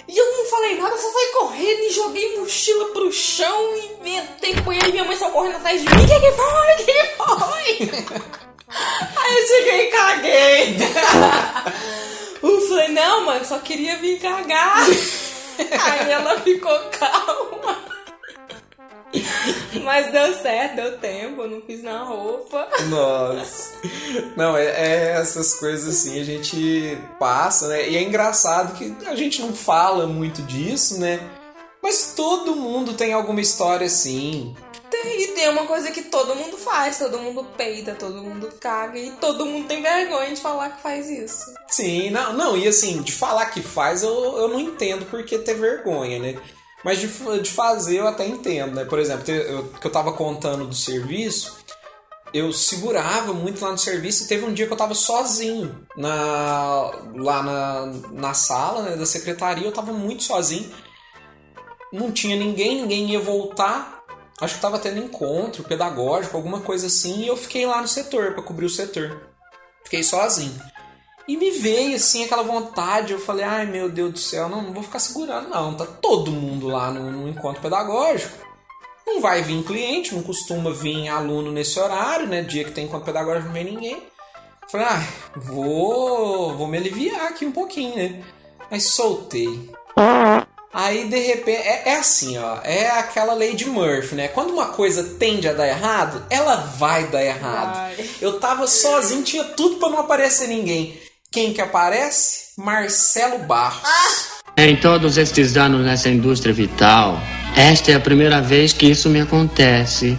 E 0.07 0.17
eu 0.17 0.37
não 0.37 0.45
falei 0.45 0.79
nada, 0.79 0.97
só 0.97 1.11
saí 1.11 1.27
correndo 1.27 1.83
e 1.83 1.89
joguei 1.91 2.39
mochila 2.39 2.85
pro 2.85 3.11
chão 3.11 3.77
e 3.77 4.03
metei 4.03 4.55
com 4.63 4.73
ele. 4.73 4.93
Minha 4.93 5.03
mãe 5.03 5.15
só 5.15 5.29
correndo 5.29 5.57
atrás 5.57 5.79
de 5.79 5.87
mim. 5.87 6.07
Que 6.07 6.19
que 6.19 6.31
foi? 6.31 6.75
Que 6.77 6.93
que 6.93 7.07
foi? 7.15 8.21
Aí 9.15 9.35
eu 9.35 9.47
cheguei 9.47 9.81
e 9.81 9.91
caguei. 9.91 10.77
Eu 12.41 12.61
falei, 12.61 12.87
não, 12.89 13.25
mãe, 13.25 13.43
só 13.43 13.59
queria 13.59 13.97
vir 13.97 14.19
cagar. 14.19 14.85
Aí 15.59 16.11
ela 16.11 16.39
ficou 16.41 16.77
calma. 16.91 17.94
Mas 19.83 20.11
deu 20.11 20.33
certo, 20.35 20.75
deu 20.75 20.97
tempo, 20.97 21.41
eu 21.41 21.49
não 21.49 21.61
fiz 21.61 21.83
na 21.83 22.03
roupa. 22.03 22.67
Nossa. 22.89 23.75
Não, 24.35 24.57
é, 24.57 24.65
é 24.65 25.11
essas 25.19 25.55
coisas 25.55 25.87
assim, 25.87 26.19
a 26.19 26.23
gente 26.23 26.97
passa, 27.19 27.67
né? 27.67 27.89
E 27.89 27.97
é 27.97 28.01
engraçado 28.01 28.77
que 28.77 28.95
a 29.07 29.15
gente 29.15 29.41
não 29.41 29.53
fala 29.53 30.07
muito 30.07 30.41
disso, 30.43 30.99
né? 30.99 31.19
Mas 31.81 32.13
todo 32.15 32.55
mundo 32.55 32.93
tem 32.93 33.13
alguma 33.13 33.41
história 33.41 33.85
assim. 33.85 34.55
Tem, 34.89 35.21
e 35.21 35.27
tem 35.29 35.49
uma 35.49 35.65
coisa 35.65 35.91
que 35.91 36.03
todo 36.03 36.35
mundo 36.35 36.57
faz, 36.57 36.97
todo 36.97 37.19
mundo 37.19 37.45
peida, 37.57 37.95
todo 37.95 38.23
mundo 38.23 38.49
caga 38.59 38.97
e 38.97 39.11
todo 39.11 39.45
mundo 39.45 39.67
tem 39.67 39.81
vergonha 39.81 40.33
de 40.33 40.41
falar 40.41 40.69
que 40.69 40.81
faz 40.81 41.09
isso. 41.09 41.53
Sim, 41.67 42.09
não, 42.09 42.33
não, 42.33 42.57
e 42.57 42.67
assim, 42.67 43.01
de 43.01 43.11
falar 43.11 43.47
que 43.47 43.61
faz 43.61 44.03
eu, 44.03 44.37
eu 44.37 44.47
não 44.47 44.59
entendo 44.59 45.05
porque 45.05 45.37
ter 45.37 45.55
vergonha, 45.55 46.19
né? 46.19 46.39
Mas 46.85 46.99
de, 46.99 47.07
de 47.41 47.49
fazer 47.49 47.97
eu 47.97 48.07
até 48.07 48.27
entendo, 48.27 48.75
né? 48.75 48.85
Por 48.85 48.99
exemplo, 48.99 49.27
eu, 49.31 49.63
que 49.69 49.87
eu 49.87 49.91
tava 49.91 50.13
contando 50.13 50.67
do 50.67 50.75
serviço, 50.75 51.57
eu 52.31 52.53
segurava 52.53 53.33
muito 53.33 53.59
lá 53.65 53.71
no 53.71 53.77
serviço 53.79 54.23
e 54.23 54.27
teve 54.27 54.45
um 54.45 54.53
dia 54.53 54.67
que 54.67 54.73
eu 54.73 54.77
tava 54.77 54.93
sozinho 54.93 55.83
na, 55.97 56.91
lá 57.15 57.41
na, 57.41 57.85
na 58.11 58.33
sala 58.35 58.83
né, 58.83 58.95
da 58.95 59.05
secretaria, 59.07 59.65
eu 59.65 59.71
tava 59.71 59.91
muito 59.93 60.21
sozinho. 60.21 60.71
Não 61.91 62.11
tinha 62.11 62.35
ninguém, 62.35 62.81
ninguém 62.81 63.09
ia 63.09 63.19
voltar. 63.19 64.03
Acho 64.39 64.55
que 64.55 64.61
tava 64.61 64.77
tendo 64.77 64.99
encontro 64.99 65.63
pedagógico, 65.63 66.37
alguma 66.37 66.61
coisa 66.61 66.85
assim, 66.85 67.23
e 67.23 67.27
eu 67.27 67.35
fiquei 67.35 67.65
lá 67.65 67.81
no 67.81 67.87
setor 67.87 68.33
pra 68.33 68.43
cobrir 68.43 68.65
o 68.65 68.69
setor. 68.69 69.31
Fiquei 69.83 70.03
sozinho. 70.03 70.61
E 71.27 71.35
me 71.37 71.51
veio 71.51 71.95
assim 71.95 72.23
aquela 72.23 72.43
vontade, 72.43 73.13
eu 73.13 73.19
falei, 73.19 73.43
ai 73.43 73.65
meu 73.65 73.89
Deus 73.89 74.11
do 74.11 74.19
céu, 74.19 74.47
não, 74.47 74.61
não 74.61 74.73
vou 74.73 74.83
ficar 74.83 74.99
segurando, 74.99 75.49
não. 75.49 75.73
Tá 75.73 75.85
todo 75.85 76.31
mundo 76.31 76.67
lá 76.67 76.91
no, 76.91 77.11
no 77.11 77.27
encontro 77.27 77.61
pedagógico. 77.61 78.45
Não 79.05 79.21
vai 79.21 79.41
vir 79.41 79.63
cliente, 79.63 80.13
não 80.13 80.23
costuma 80.23 80.71
vir 80.71 81.07
aluno 81.07 81.51
nesse 81.51 81.79
horário, 81.79 82.27
né? 82.27 82.41
Dia 82.41 82.63
que 82.63 82.71
tem 82.71 82.85
encontro 82.85 83.05
pedagógico 83.05 83.47
não 83.47 83.53
vem 83.53 83.63
ninguém. 83.65 84.03
Falei, 84.67 84.87
ah, 84.87 85.03
vou, 85.35 86.55
vou 86.55 86.67
me 86.67 86.77
aliviar 86.77 87.27
aqui 87.27 87.45
um 87.45 87.51
pouquinho, 87.51 87.95
né? 87.95 88.23
Mas 88.69 88.83
soltei. 88.83 89.69
Aí 90.73 91.07
de 91.07 91.19
repente, 91.19 91.61
é, 91.61 91.83
é 91.85 91.95
assim, 91.95 92.37
ó, 92.37 92.57
é 92.61 92.89
aquela 92.99 93.33
lei 93.33 93.55
de 93.55 93.65
Murphy, 93.65 94.15
né? 94.15 94.27
Quando 94.27 94.51
uma 94.51 94.67
coisa 94.69 95.15
tende 95.17 95.47
a 95.47 95.53
dar 95.53 95.67
errado, 95.67 96.25
ela 96.29 96.55
vai 96.55 97.07
dar 97.07 97.23
errado. 97.23 97.75
Vai. 97.75 98.09
Eu 98.19 98.39
tava 98.39 98.67
sozinho, 98.67 99.23
tinha 99.23 99.43
tudo 99.43 99.77
pra 99.77 99.89
não 99.89 99.99
aparecer 99.99 100.49
ninguém. 100.49 100.99
Quem 101.35 101.51
que 101.51 101.59
aparece? 101.59 102.53
Marcelo 102.57 103.39
Barros. 103.39 103.89
Em 104.55 104.73
todos 104.77 105.17
estes 105.17 105.57
anos 105.57 105.85
nessa 105.85 106.07
indústria 106.07 106.53
vital, 106.53 107.19
esta 107.57 107.91
é 107.91 107.95
a 107.95 107.99
primeira 107.99 108.39
vez 108.39 108.71
que 108.71 108.85
isso 108.85 109.09
me 109.09 109.19
acontece. 109.19 110.17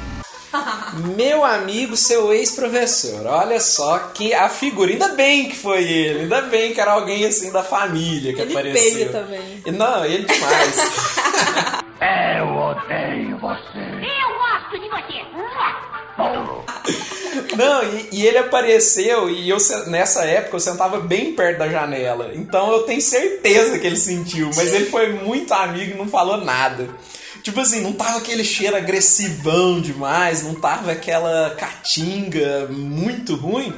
Meu 1.16 1.42
amigo, 1.42 1.96
seu 1.96 2.34
ex-professor. 2.34 3.24
Olha 3.28 3.58
só 3.60 3.98
que 4.12 4.34
a 4.34 4.50
figura. 4.50 4.92
Ainda 4.92 5.08
bem 5.14 5.48
que 5.48 5.56
foi 5.56 5.84
ele. 5.84 6.20
Ainda 6.24 6.42
bem 6.42 6.74
que 6.74 6.80
era 6.82 6.92
alguém 6.92 7.24
assim 7.24 7.50
da 7.50 7.62
família 7.62 8.34
que 8.34 8.42
Ele 8.42 8.52
apareceu. 8.52 8.94
peida 8.94 9.12
também. 9.18 9.62
E 9.64 9.70
Não, 9.70 10.04
ele 10.04 10.26
demais. 10.26 10.76
Eu 12.38 12.54
odeio 12.54 13.38
você. 13.38 13.78
Eu 13.78 14.38
gosto 14.38 14.78
de 14.78 14.88
você. 14.90 15.06
Não, 17.56 17.82
e, 17.82 18.08
e 18.12 18.26
ele 18.26 18.38
apareceu 18.38 19.30
e 19.30 19.48
eu 19.48 19.58
nessa 19.86 20.24
época 20.24 20.56
eu 20.56 20.60
sentava 20.60 21.00
bem 21.00 21.32
perto 21.34 21.58
da 21.58 21.68
janela. 21.68 22.32
Então 22.34 22.70
eu 22.72 22.82
tenho 22.82 23.00
certeza 23.00 23.78
que 23.78 23.86
ele 23.86 23.96
sentiu, 23.96 24.50
mas 24.54 24.72
ele 24.72 24.86
foi 24.86 25.12
muito 25.12 25.52
amigo 25.52 25.92
e 25.92 25.98
não 25.98 26.08
falou 26.08 26.38
nada. 26.38 26.88
Tipo 27.42 27.60
assim, 27.60 27.80
não 27.80 27.92
tava 27.92 28.18
aquele 28.18 28.42
cheiro 28.42 28.76
agressivão 28.76 29.80
demais, 29.80 30.42
não 30.42 30.54
tava 30.54 30.90
aquela 30.90 31.50
catinga 31.50 32.66
muito 32.68 33.36
ruim, 33.36 33.72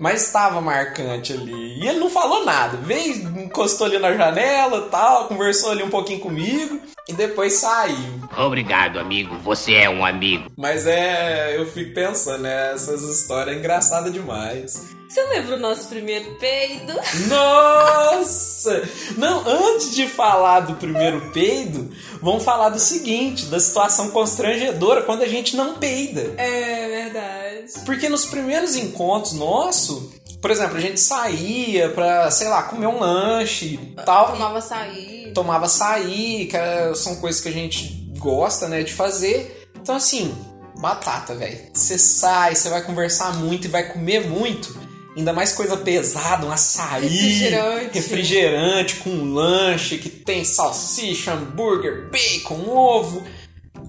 mas 0.00 0.24
estava 0.24 0.62
marcante 0.62 1.34
ali. 1.34 1.78
E 1.78 1.86
ele 1.86 1.98
não 1.98 2.08
falou 2.08 2.44
nada, 2.44 2.78
veio, 2.78 3.16
encostou 3.38 3.86
ali 3.86 3.98
na 3.98 4.14
janela 4.14 4.88
tal, 4.90 5.28
conversou 5.28 5.70
ali 5.70 5.82
um 5.82 5.90
pouquinho 5.90 6.20
comigo 6.20 6.80
e 7.06 7.12
depois 7.12 7.52
saiu. 7.54 8.20
Obrigado, 8.38 8.98
amigo. 8.98 9.36
Você 9.40 9.74
é 9.74 9.90
um 9.90 10.04
amigo. 10.04 10.50
Mas 10.56 10.86
é, 10.86 11.54
eu 11.56 11.66
fico 11.66 11.92
pensando, 11.92 12.42
né? 12.42 12.72
Essas 12.72 13.02
histórias 13.02 13.54
é 13.54 13.58
engraçada 13.58 14.10
demais. 14.10 14.88
Você 15.10 15.22
lembra 15.24 15.56
o 15.56 15.58
nosso 15.58 15.88
primeiro 15.88 16.36
peido? 16.36 16.94
Nossa! 17.28 18.88
Não, 19.18 19.42
antes 19.44 19.92
de 19.92 20.06
falar 20.06 20.60
do 20.60 20.74
primeiro 20.76 21.32
peido, 21.32 21.90
vamos 22.22 22.44
falar 22.44 22.68
do 22.68 22.78
seguinte, 22.78 23.46
da 23.46 23.58
situação 23.58 24.10
constrangedora 24.12 25.02
quando 25.02 25.22
a 25.22 25.28
gente 25.28 25.56
não 25.56 25.74
peida. 25.74 26.32
É 26.40 26.88
verdade. 26.88 27.39
Porque 27.84 28.08
nos 28.08 28.26
primeiros 28.26 28.76
encontros 28.76 29.32
nossos, 29.34 30.10
por 30.40 30.50
exemplo, 30.50 30.76
a 30.76 30.80
gente 30.80 31.00
saía 31.00 31.90
pra, 31.90 32.30
sei 32.30 32.48
lá, 32.48 32.62
comer 32.64 32.86
um 32.86 32.98
lanche 32.98 33.66
e 33.74 33.76
tal. 34.04 34.32
Tomava 34.32 34.58
açaí. 34.58 35.32
tomava 35.34 35.66
açaí, 35.66 36.46
que 36.50 36.94
são 36.96 37.16
coisas 37.16 37.40
que 37.40 37.48
a 37.48 37.52
gente 37.52 38.12
gosta, 38.18 38.68
né, 38.68 38.82
de 38.82 38.92
fazer. 38.92 39.68
Então, 39.80 39.96
assim, 39.96 40.34
batata, 40.78 41.34
velho. 41.34 41.58
Você 41.74 41.98
sai, 41.98 42.54
você 42.54 42.68
vai 42.68 42.82
conversar 42.82 43.34
muito 43.36 43.66
e 43.66 43.68
vai 43.70 43.92
comer 43.92 44.26
muito. 44.28 44.78
Ainda 45.16 45.32
mais 45.32 45.52
coisa 45.52 45.76
pesada, 45.76 46.46
um 46.46 46.52
açaí, 46.52 47.08
Refrigerante. 47.08 47.90
refrigerante 47.98 48.96
com 48.96 49.10
um 49.10 49.34
lanche 49.34 49.98
que 49.98 50.08
tem 50.08 50.44
salsicha, 50.44 51.32
hambúrguer, 51.32 52.08
bacon, 52.10 52.64
ovo. 52.68 53.22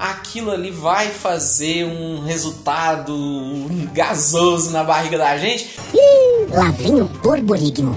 Aquilo 0.01 0.49
ali 0.49 0.71
vai 0.71 1.09
fazer 1.09 1.85
um 1.85 2.23
resultado 2.23 3.15
gasoso 3.93 4.71
na 4.71 4.83
barriga 4.83 5.15
da 5.15 5.37
gente. 5.37 5.79
Lá 6.49 6.71
vem 6.71 7.01
o 7.01 7.05
borborigmo. 7.05 7.95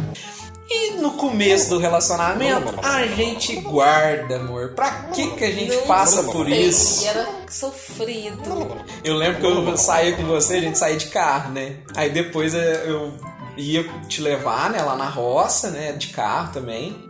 E 0.68 0.90
no 1.00 1.12
começo 1.12 1.70
do 1.70 1.78
relacionamento, 1.78 2.74
a 2.82 3.06
gente 3.06 3.56
guarda, 3.56 4.36
amor. 4.36 4.74
Pra 4.74 4.90
que 5.14 5.30
que 5.30 5.44
a 5.44 5.50
gente 5.50 5.74
Não 5.76 5.82
passa 5.86 6.22
sei, 6.22 6.32
por 6.32 6.46
isso? 6.46 7.06
Era 7.06 7.26
sofrido. 7.48 8.76
Eu 9.02 9.16
lembro 9.16 9.40
que 9.40 9.46
eu 9.46 9.76
saía 9.78 10.14
com 10.14 10.24
você, 10.24 10.56
a 10.56 10.60
gente 10.60 10.76
saía 10.76 10.98
de 10.98 11.06
carro, 11.06 11.52
né? 11.52 11.76
Aí 11.96 12.10
depois 12.10 12.52
eu 12.52 13.14
ia 13.56 13.88
te 14.08 14.20
levar, 14.20 14.68
né, 14.68 14.82
lá 14.82 14.96
na 14.96 15.08
roça, 15.08 15.70
né, 15.70 15.92
de 15.92 16.08
carro 16.08 16.52
também. 16.52 17.03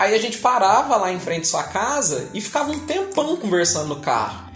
Aí 0.00 0.14
a 0.14 0.18
gente 0.18 0.38
parava 0.38 0.96
lá 0.96 1.12
em 1.12 1.20
frente 1.20 1.42
à 1.42 1.44
sua 1.44 1.62
casa 1.62 2.30
e 2.32 2.40
ficava 2.40 2.72
um 2.72 2.86
tempão 2.86 3.36
conversando 3.36 3.88
no 3.88 3.96
carro. 3.96 4.48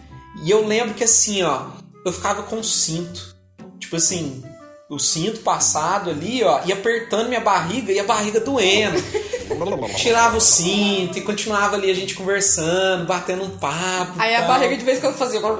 E 0.42 0.50
eu 0.50 0.66
lembro 0.66 0.94
que 0.94 1.04
assim, 1.04 1.42
ó, 1.42 1.66
eu 2.02 2.10
ficava 2.10 2.44
com 2.44 2.60
o 2.60 2.64
cinto. 2.64 3.36
Tipo 3.78 3.96
assim, 3.96 4.42
o 4.88 4.98
cinto 4.98 5.40
passado 5.40 6.08
ali, 6.08 6.42
ó, 6.42 6.62
e 6.64 6.72
apertando 6.72 7.28
minha 7.28 7.42
barriga 7.42 7.92
e 7.92 8.00
a 8.00 8.04
barriga 8.04 8.40
doendo. 8.40 8.96
Tirava 9.98 10.38
o 10.38 10.40
cinto 10.40 11.18
e 11.18 11.20
continuava 11.20 11.76
ali 11.76 11.90
a 11.90 11.94
gente 11.94 12.14
conversando, 12.14 13.04
batendo 13.04 13.44
um 13.44 13.58
papo. 13.58 14.14
Aí 14.16 14.34
a 14.34 14.38
tal. 14.38 14.48
barriga 14.48 14.78
de 14.78 14.82
vez 14.82 14.96
em 14.96 15.02
quando 15.02 15.16
fazia. 15.16 15.40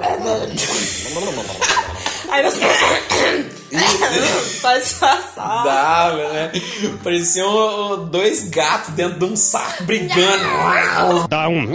Aí 2.31 2.41
nós. 2.41 2.55
Vai 4.61 4.79
disfarçar. 4.79 5.63
Dava, 5.63 6.29
né? 6.33 6.51
Pareciam 7.03 7.93
uh, 7.93 7.97
dois 7.97 8.49
gatos 8.49 8.93
dentro 8.93 9.19
de 9.19 9.25
um 9.25 9.35
saco 9.35 9.83
brigando. 9.83 10.43
Dá 11.29 11.47
um. 11.47 11.65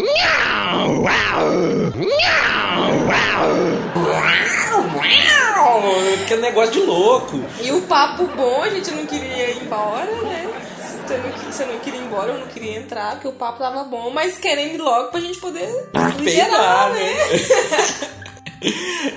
Aquele 6.25 6.43
negócio 6.43 6.73
de 6.73 6.81
louco. 6.81 7.41
E 7.61 7.73
o 7.73 7.83
papo 7.83 8.25
bom, 8.37 8.63
a 8.63 8.69
gente 8.71 8.91
não 8.93 9.07
queria 9.07 9.51
ir 9.51 9.63
embora, 9.63 10.07
né? 10.23 10.49
Você 11.07 11.17
não, 11.17 11.31
que- 11.33 11.45
você 11.53 11.65
não 11.65 11.79
queria 11.81 12.01
ir 12.01 12.05
embora, 12.05 12.33
eu 12.33 12.39
não 12.39 12.47
queria 12.47 12.77
entrar, 12.79 13.13
porque 13.13 13.27
o 13.29 13.33
papo 13.33 13.59
tava 13.59 13.83
bom, 13.85 14.11
mas 14.11 14.39
querendo 14.39 14.75
ir 14.75 14.81
logo 14.81 15.09
pra 15.11 15.21
gente 15.21 15.39
poder 15.39 15.67
Peidar, 15.93 16.25
geral, 16.25 16.91
né? 16.91 17.15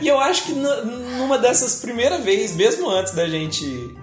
e 0.02 0.08
eu 0.08 0.20
acho 0.20 0.44
que 0.44 0.52
nu- 0.54 0.86
numa 1.18 1.38
dessas 1.38 1.76
primeiras 1.82 2.24
vezes, 2.24 2.56
mesmo 2.56 2.90
antes 2.90 3.14
da 3.14 3.28
gente 3.28 3.96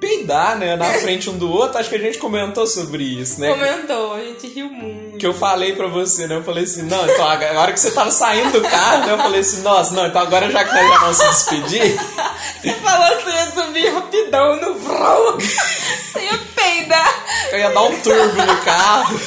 peidar, 0.00 0.56
né, 0.56 0.76
na 0.76 0.84
frente 0.94 1.28
um 1.28 1.36
do 1.36 1.50
outro, 1.50 1.76
acho 1.76 1.88
que 1.88 1.96
a 1.96 1.98
gente 1.98 2.18
comentou 2.18 2.64
sobre 2.68 3.02
isso, 3.02 3.40
né? 3.40 3.50
Comentou, 3.50 4.14
a 4.14 4.20
gente 4.20 4.46
riu 4.46 4.70
muito. 4.70 5.18
Que 5.18 5.26
eu 5.26 5.34
falei 5.34 5.74
pra 5.74 5.88
você, 5.88 6.28
né? 6.28 6.36
Eu 6.36 6.44
falei 6.44 6.62
assim, 6.62 6.82
não, 6.82 7.04
então 7.04 7.28
agora 7.28 7.72
que 7.72 7.80
você 7.80 7.90
tava 7.90 8.08
saindo 8.12 8.52
do 8.52 8.62
carro, 8.68 9.06
né? 9.06 9.12
Eu 9.14 9.18
falei 9.18 9.40
assim, 9.40 9.60
nossa, 9.62 9.92
não, 9.94 10.06
então 10.06 10.22
agora 10.22 10.48
já 10.52 10.62
que 10.64 10.72
nós 10.72 10.88
já 10.88 10.98
vamos 11.00 11.16
se 11.16 11.28
despedir, 11.28 11.98
Você 12.62 12.72
falou 12.74 13.16
que 13.18 13.28
ia 13.30 13.46
subir 13.50 13.88
rapidão 13.92 14.56
no 14.60 14.74
vrão. 14.78 15.36
Você 15.42 16.20
ia 16.20 16.38
peidar. 16.54 17.24
eu 17.50 17.58
ia 17.58 17.70
dar 17.70 17.82
um 17.82 18.00
turbo 18.00 18.42
no 18.42 18.56
carro. 18.62 19.20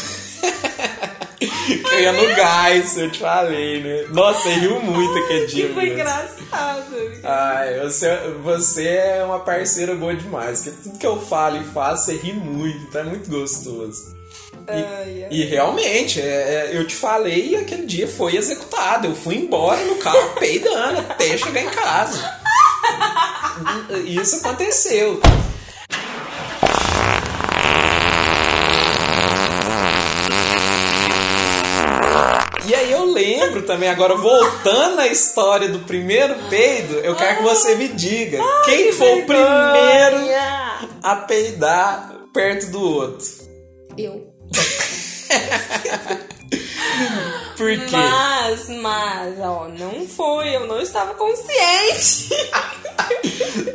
que 1.48 1.82
eu 1.94 2.00
ia 2.02 2.12
no 2.12 2.36
gás, 2.36 2.98
eu 2.98 3.12
te 3.12 3.20
falei, 3.20 3.82
né? 3.82 4.06
Nossa, 4.10 4.42
você 4.42 4.54
riu 4.54 4.80
muito 4.82 5.18
aquele 5.20 5.46
dia. 5.48 5.68
Que 5.68 5.74
foi 5.74 5.84
mesmo. 5.84 6.00
engraçado. 6.00 7.12
Ai, 7.24 7.80
você, 7.80 8.18
você 8.44 8.88
é 8.88 9.24
uma 9.24 9.40
parceira 9.40 9.96
boa 9.96 10.16
demais. 10.16 10.62
Que 10.62 10.72
tudo 10.72 10.98
que 10.98 11.06
eu 11.08 11.20
falo 11.20 11.58
e 11.58 11.64
faço, 11.66 12.06
você 12.06 12.16
ri 12.18 12.34
muito, 12.34 12.92
tá 12.92 13.04
muito 13.04 13.30
gostoso. 13.30 14.16
E, 14.68 14.72
Ai, 14.72 15.24
ai. 15.24 15.28
e 15.32 15.44
realmente, 15.46 16.22
é, 16.22 16.24
é, 16.26 16.72
eu 16.74 16.86
te 16.86 16.96
falei 16.96 17.50
e 17.50 17.56
aquele 17.56 17.86
dia 17.86 18.08
foi 18.08 18.36
executado. 18.36 19.08
Eu 19.08 19.16
fui 19.16 19.36
embora 19.36 19.84
no 19.84 19.96
carro 19.96 20.36
peidando 20.40 21.00
até 21.10 21.38
chegar 21.38 21.62
em 21.64 21.70
casa. 21.70 22.42
Isso 24.06 24.36
aconteceu. 24.38 25.20
E 32.68 32.76
aí 32.76 32.92
eu 32.92 33.06
lembro 33.52 33.64
também, 33.64 33.90
agora 33.90 34.16
voltando 34.16 35.02
à 35.02 35.08
história 35.08 35.68
do 35.68 35.80
primeiro 35.80 36.36
peido, 36.50 36.94
eu 37.00 37.16
quero 37.16 37.38
que 37.38 37.44
você 37.44 37.76
me 37.76 37.90
diga 37.90 38.40
quem 38.64 38.94
foi 38.94 39.22
o 39.22 39.26
primeiro 39.26 40.32
a 41.04 41.16
peidar 41.18 42.14
perto 42.34 42.72
do 42.72 42.82
outro. 42.82 43.28
Eu. 43.98 44.32
Por 47.58 47.78
quê? 47.86 47.96
Mas, 47.96 48.70
mas, 48.70 49.40
ó, 49.40 49.68
não 49.68 50.08
foi, 50.08 50.56
eu 50.56 50.66
não 50.66 50.80
estava 50.82 51.14
consciente. 51.14 52.30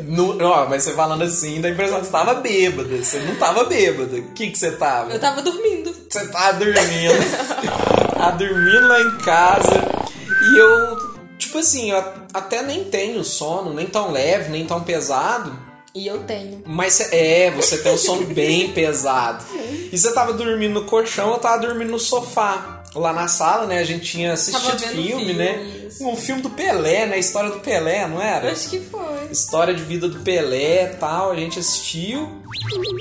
No, 0.02 0.38
ó, 0.44 0.66
mas 0.68 0.84
você 0.84 0.92
falando 0.92 1.22
assim, 1.22 1.60
dá 1.60 1.68
a 1.68 1.72
impressão 1.72 1.98
que 1.98 2.06
você 2.06 2.12
tava 2.12 2.34
bêbada. 2.34 2.96
Você 2.96 3.18
não 3.18 3.34
tava 3.34 3.64
bêbada. 3.64 4.16
O 4.16 4.32
que, 4.32 4.50
que 4.50 4.58
você 4.58 4.70
tava? 4.70 5.12
Eu 5.12 5.18
tava 5.18 5.42
dormindo. 5.42 5.92
Você 6.08 6.28
tava 6.28 6.58
dormindo. 6.58 8.05
tava 8.16 8.37
dormindo 8.37 8.88
lá 8.88 9.00
em 9.00 9.18
casa. 9.18 10.07
E 10.42 10.59
eu, 10.59 11.16
tipo 11.38 11.59
assim, 11.59 11.90
eu 11.90 12.05
até 12.33 12.62
nem 12.62 12.85
tenho 12.85 13.22
sono, 13.24 13.72
nem 13.72 13.87
tão 13.87 14.11
leve, 14.12 14.50
nem 14.50 14.66
tão 14.66 14.83
pesado. 14.83 15.57
E 15.94 16.07
eu 16.07 16.18
tenho. 16.24 16.62
Mas 16.66 17.12
é, 17.12 17.50
você 17.50 17.79
tem 17.79 17.92
um 17.92 17.98
sono 17.98 18.26
bem 18.35 18.72
pesado. 18.72 19.44
E 19.90 19.96
você 19.96 20.12
tava 20.12 20.33
dormindo 20.35 20.74
no 20.74 20.85
colchão, 20.85 21.31
eu 21.31 21.38
tava 21.38 21.62
dormindo 21.62 21.90
no 21.90 21.98
sofá. 21.98 22.83
Lá 22.94 23.12
na 23.12 23.29
sala, 23.29 23.66
né? 23.66 23.81
A 23.81 23.85
gente 23.85 24.07
tinha 24.07 24.33
assistido 24.33 24.79
filme, 24.79 25.09
filme, 25.09 25.35
né? 25.35 25.87
isso. 25.96 26.07
Um 26.07 26.16
filme 26.16 26.42
do 26.42 26.50
Pelé, 26.50 27.07
né? 27.07 27.16
A 27.16 27.18
história 27.18 27.50
do 27.50 27.61
Pelé, 27.61 28.07
não 28.07 28.20
era? 28.20 28.52
Acho 28.52 28.70
que 28.70 28.81
foi. 28.81 29.26
História 29.31 29.74
de 29.74 29.83
vida 29.83 30.09
do 30.09 30.20
Pelé 30.20 30.92
e 30.92 30.96
tal, 30.96 31.31
a 31.31 31.37
gente 31.37 31.59
assistiu. 31.59 32.42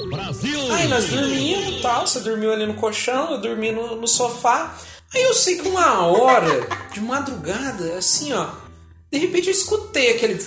Brasil! 0.10 0.74
Aí 0.74 0.88
nós 0.88 1.06
dormimos 1.06 1.78
e 1.78 1.82
tal, 1.82 2.08
você 2.08 2.20
dormiu 2.20 2.52
ali 2.52 2.66
no 2.66 2.76
colchão, 2.76 3.32
eu 3.32 3.38
dormi 3.40 3.72
no, 3.72 3.96
no 3.96 4.08
sofá. 4.08 4.76
Aí 5.14 5.24
eu 5.24 5.34
sei 5.34 5.58
que 5.58 5.68
uma 5.68 6.06
hora, 6.08 6.68
de 6.92 7.00
madrugada, 7.00 7.98
assim, 7.98 8.34
ó, 8.34 8.48
de 9.12 9.18
repente 9.20 9.48
eu 9.48 9.54
escutei 9.54 10.12
aquele. 10.12 10.38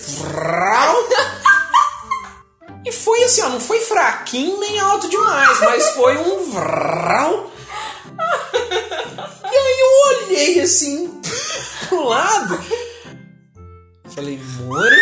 E 2.85 2.91
foi 2.91 3.23
assim, 3.23 3.41
ó, 3.41 3.49
não 3.49 3.59
foi 3.59 3.79
fraquinho 3.81 4.59
nem 4.59 4.79
alto 4.79 5.09
demais, 5.09 5.59
mas 5.61 5.89
foi 5.89 6.17
um 6.17 6.51
vral. 6.51 7.51
E 9.51 9.55
aí 9.57 9.79
eu 9.79 10.25
olhei 10.27 10.59
assim 10.61 11.21
pro 11.87 12.03
lado. 12.03 12.59
Falei, 14.13 14.39
More? 14.59 14.95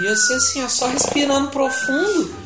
E 0.00 0.08
assim, 0.08 0.34
assim, 0.34 0.64
ó, 0.64 0.68
só 0.68 0.86
respirando 0.88 1.50
profundo. 1.50 2.45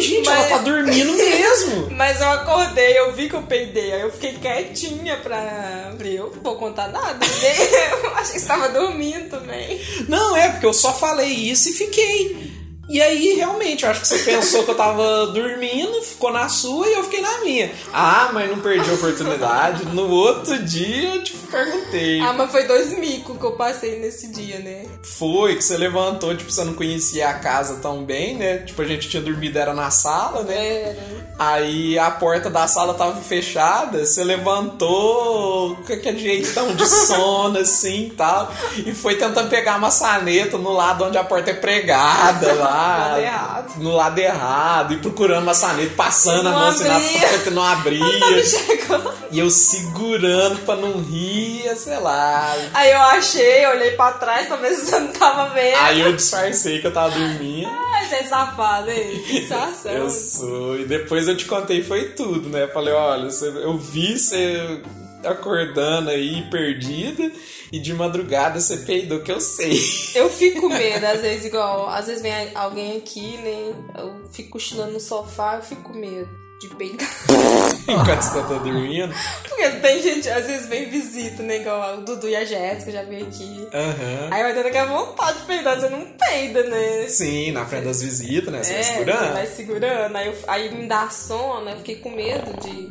Gente, 0.00 0.28
ela 0.28 0.36
Mas- 0.38 0.48
tá 0.48 0.58
dormindo 0.58 1.12
mesmo. 1.14 1.88
Mas 1.96 2.20
eu 2.20 2.30
acordei, 2.30 2.98
eu 2.98 3.12
vi 3.12 3.28
que 3.28 3.34
eu 3.34 3.42
peidei, 3.42 3.92
aí 3.92 4.00
eu 4.02 4.12
fiquei 4.12 4.34
quietinha 4.34 5.16
pra. 5.16 5.92
Eu 6.04 6.32
não 6.34 6.42
vou 6.42 6.56
contar 6.56 6.88
nada. 6.88 7.14
né? 7.26 7.56
Eu 8.04 8.14
achei 8.14 8.34
que 8.34 8.40
você 8.40 8.46
tava 8.46 8.68
dormindo 8.68 9.28
também. 9.30 9.80
Não, 10.08 10.36
é, 10.36 10.48
porque 10.50 10.66
eu 10.66 10.72
só 10.72 10.92
falei 10.94 11.28
isso 11.28 11.68
e 11.68 11.72
fiquei. 11.72 12.47
E 12.88 13.02
aí, 13.02 13.34
realmente, 13.34 13.84
eu 13.84 13.90
acho 13.90 14.00
que 14.00 14.08
você 14.08 14.18
pensou 14.20 14.64
que 14.64 14.70
eu 14.70 14.74
tava 14.74 15.26
dormindo, 15.26 16.00
ficou 16.02 16.32
na 16.32 16.48
sua 16.48 16.88
e 16.88 16.94
eu 16.94 17.04
fiquei 17.04 17.20
na 17.20 17.38
minha. 17.42 17.70
Ah, 17.92 18.30
mas 18.32 18.50
não 18.50 18.60
perdi 18.60 18.88
a 18.90 18.94
oportunidade. 18.94 19.84
No 19.86 20.08
outro 20.08 20.58
dia 20.64 21.16
eu 21.16 21.22
te 21.22 21.34
perguntei. 21.34 22.20
Ah, 22.20 22.32
mas 22.32 22.50
foi 22.50 22.64
dois 22.64 22.98
micos 22.98 23.36
que 23.36 23.44
eu 23.44 23.52
passei 23.52 23.98
nesse 23.98 24.28
dia, 24.28 24.58
né? 24.60 24.86
Foi 25.02 25.56
que 25.56 25.62
você 25.62 25.76
levantou, 25.76 26.34
tipo, 26.34 26.50
você 26.50 26.64
não 26.64 26.72
conhecia 26.72 27.28
a 27.28 27.34
casa 27.34 27.76
tão 27.76 28.04
bem, 28.04 28.36
né? 28.36 28.58
Tipo, 28.58 28.80
a 28.80 28.86
gente 28.86 29.06
tinha 29.06 29.22
dormido, 29.22 29.58
era 29.58 29.74
na 29.74 29.90
sala, 29.90 30.42
né? 30.44 30.82
Era. 30.90 31.28
Aí 31.38 31.98
a 31.98 32.10
porta 32.10 32.50
da 32.50 32.66
sala 32.66 32.94
tava 32.94 33.20
fechada, 33.20 34.04
você 34.04 34.24
levantou 34.24 35.76
com 35.86 35.92
aquele 35.92 36.18
jeitão 36.18 36.74
de 36.74 36.84
sono 36.88 37.58
assim 37.58 38.06
e 38.06 38.10
tal, 38.10 38.52
e 38.84 38.92
foi 38.92 39.14
tentando 39.14 39.48
pegar 39.48 39.74
a 39.74 39.78
maçaneta 39.78 40.58
no 40.58 40.72
lado 40.72 41.04
onde 41.04 41.16
a 41.16 41.22
porta 41.22 41.50
é 41.50 41.54
pregada 41.54 42.54
lá. 42.54 42.77
Lado 42.78 43.20
errado. 43.20 43.72
No 43.78 43.92
lado 43.94 44.18
errado, 44.18 44.94
e 44.94 44.96
procurando 44.98 45.44
maçaneta, 45.44 45.92
passando 45.96 46.48
a 46.48 46.50
Não 46.52 46.58
mão 46.58 46.68
assim 46.68 46.84
na 46.84 46.96
abria. 46.96 47.28
porta 47.28 47.50
não 47.50 47.62
abria. 47.64 48.44
Chegou. 48.44 49.14
E 49.30 49.38
eu 49.38 49.50
segurando 49.50 50.58
pra 50.64 50.76
não 50.76 51.00
rir, 51.02 51.70
sei 51.76 51.98
lá. 51.98 52.54
Aí 52.74 52.90
eu 52.90 53.00
achei, 53.00 53.66
olhei 53.66 53.90
pra 53.92 54.12
trás 54.12 54.46
pra 54.46 54.56
ver 54.56 54.74
se 54.74 54.86
você 54.86 54.98
não 55.00 55.08
tava 55.12 55.50
vendo. 55.54 55.76
Aí 55.76 56.00
eu 56.00 56.12
disfarcei 56.14 56.80
que 56.80 56.86
eu 56.86 56.92
tava 56.92 57.10
dormindo. 57.10 57.68
Ai, 57.92 58.06
você 58.06 58.14
é 58.16 58.24
safado, 58.24 58.90
hein? 58.90 59.24
Sensação. 59.26 59.92
Eu 59.92 60.10
sou. 60.10 60.78
E 60.78 60.84
depois 60.84 61.28
eu 61.28 61.36
te 61.36 61.44
contei, 61.44 61.82
foi 61.82 62.10
tudo, 62.10 62.48
né? 62.48 62.66
Falei, 62.68 62.94
olha, 62.94 63.28
eu 63.62 63.76
vi 63.76 64.18
você 64.18 64.80
acordando 65.24 66.10
aí, 66.10 66.48
perdida, 66.50 67.30
e 67.72 67.78
de 67.78 67.92
madrugada 67.92 68.60
você 68.60 68.78
peidou, 68.78 69.20
que 69.20 69.32
eu 69.32 69.40
sei. 69.40 69.78
Eu 70.14 70.30
fico 70.30 70.62
com 70.62 70.68
medo, 70.68 71.04
às 71.04 71.20
vezes, 71.20 71.46
igual, 71.46 71.88
às 71.88 72.06
vezes 72.06 72.22
vem 72.22 72.32
alguém 72.54 72.96
aqui, 72.96 73.36
né? 73.38 73.74
Eu 73.96 74.28
fico 74.32 74.50
cochilando 74.50 74.92
no 74.92 75.00
sofá, 75.00 75.56
eu 75.56 75.62
fico 75.62 75.82
com 75.82 75.98
medo. 75.98 76.47
De 76.60 76.68
peidar. 76.68 77.08
Enquanto 77.88 78.20
você 78.22 78.34
tá 78.42 78.58
dormindo. 78.58 79.14
Porque 79.48 79.68
tem 79.70 80.02
gente, 80.02 80.28
às 80.28 80.46
vezes 80.46 80.66
vem 80.68 80.90
visita, 80.90 81.42
né? 81.42 81.56
Igual 81.58 81.98
o 81.98 82.00
Dudu 82.02 82.28
e 82.28 82.36
a 82.36 82.44
Jéssica 82.44 82.92
já 82.92 83.02
veio 83.02 83.26
aqui. 83.26 83.66
Aham. 83.72 84.28
Aí 84.30 84.42
vai 84.42 84.54
tendo 84.54 84.66
aquela 84.68 84.86
vontade 84.98 85.38
de 85.40 85.44
peidar, 85.46 85.80
você 85.80 85.88
não 85.88 86.04
peida, 86.18 86.62
né? 86.64 87.06
Sim, 87.08 87.52
na 87.52 87.64
frente 87.64 87.84
das 87.84 88.02
visitas, 88.02 88.52
né? 88.52 88.62
Você 88.62 88.72
vai 88.72 88.80
É, 88.80 88.82
segurando. 88.84 89.18
Você 89.26 89.32
vai 89.32 89.46
segurando. 89.46 90.16
Aí, 90.16 90.26
eu- 90.26 90.38
aí 90.48 90.74
me 90.74 90.86
dá 90.86 91.08
sono, 91.08 91.70
eu 91.70 91.76
fiquei 91.78 91.96
com 91.96 92.10
medo 92.10 92.60
de 92.60 92.90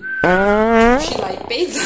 cochilar 0.99 1.33
e 1.33 1.47
peidar. 1.47 1.83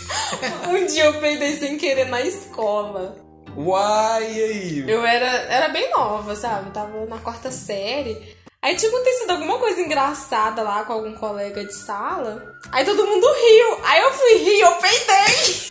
um 0.68 0.86
dia 0.86 1.04
eu 1.06 1.14
peidei 1.20 1.56
sem 1.58 1.76
querer 1.76 2.06
na 2.06 2.22
escola. 2.22 3.16
Uai, 3.56 4.32
e 4.32 4.42
aí? 4.42 4.84
Eu 4.90 5.04
era, 5.06 5.26
era 5.26 5.68
bem 5.68 5.88
nova, 5.90 6.34
sabe? 6.34 6.68
Eu 6.68 6.72
tava 6.72 7.06
na 7.06 7.18
quarta 7.18 7.50
série. 7.52 8.33
Aí 8.64 8.74
tinha 8.76 8.90
acontecido 8.90 9.30
alguma 9.30 9.58
coisa 9.58 9.78
engraçada 9.78 10.62
lá 10.62 10.84
com 10.84 10.94
algum 10.94 11.12
colega 11.12 11.62
de 11.62 11.74
sala. 11.74 12.56
Aí 12.72 12.82
todo 12.82 13.06
mundo 13.06 13.26
riu. 13.26 13.78
Aí 13.84 14.00
eu 14.00 14.12
fui 14.14 14.36
rir, 14.38 14.60
eu 14.60 14.72
peidei. 14.76 15.68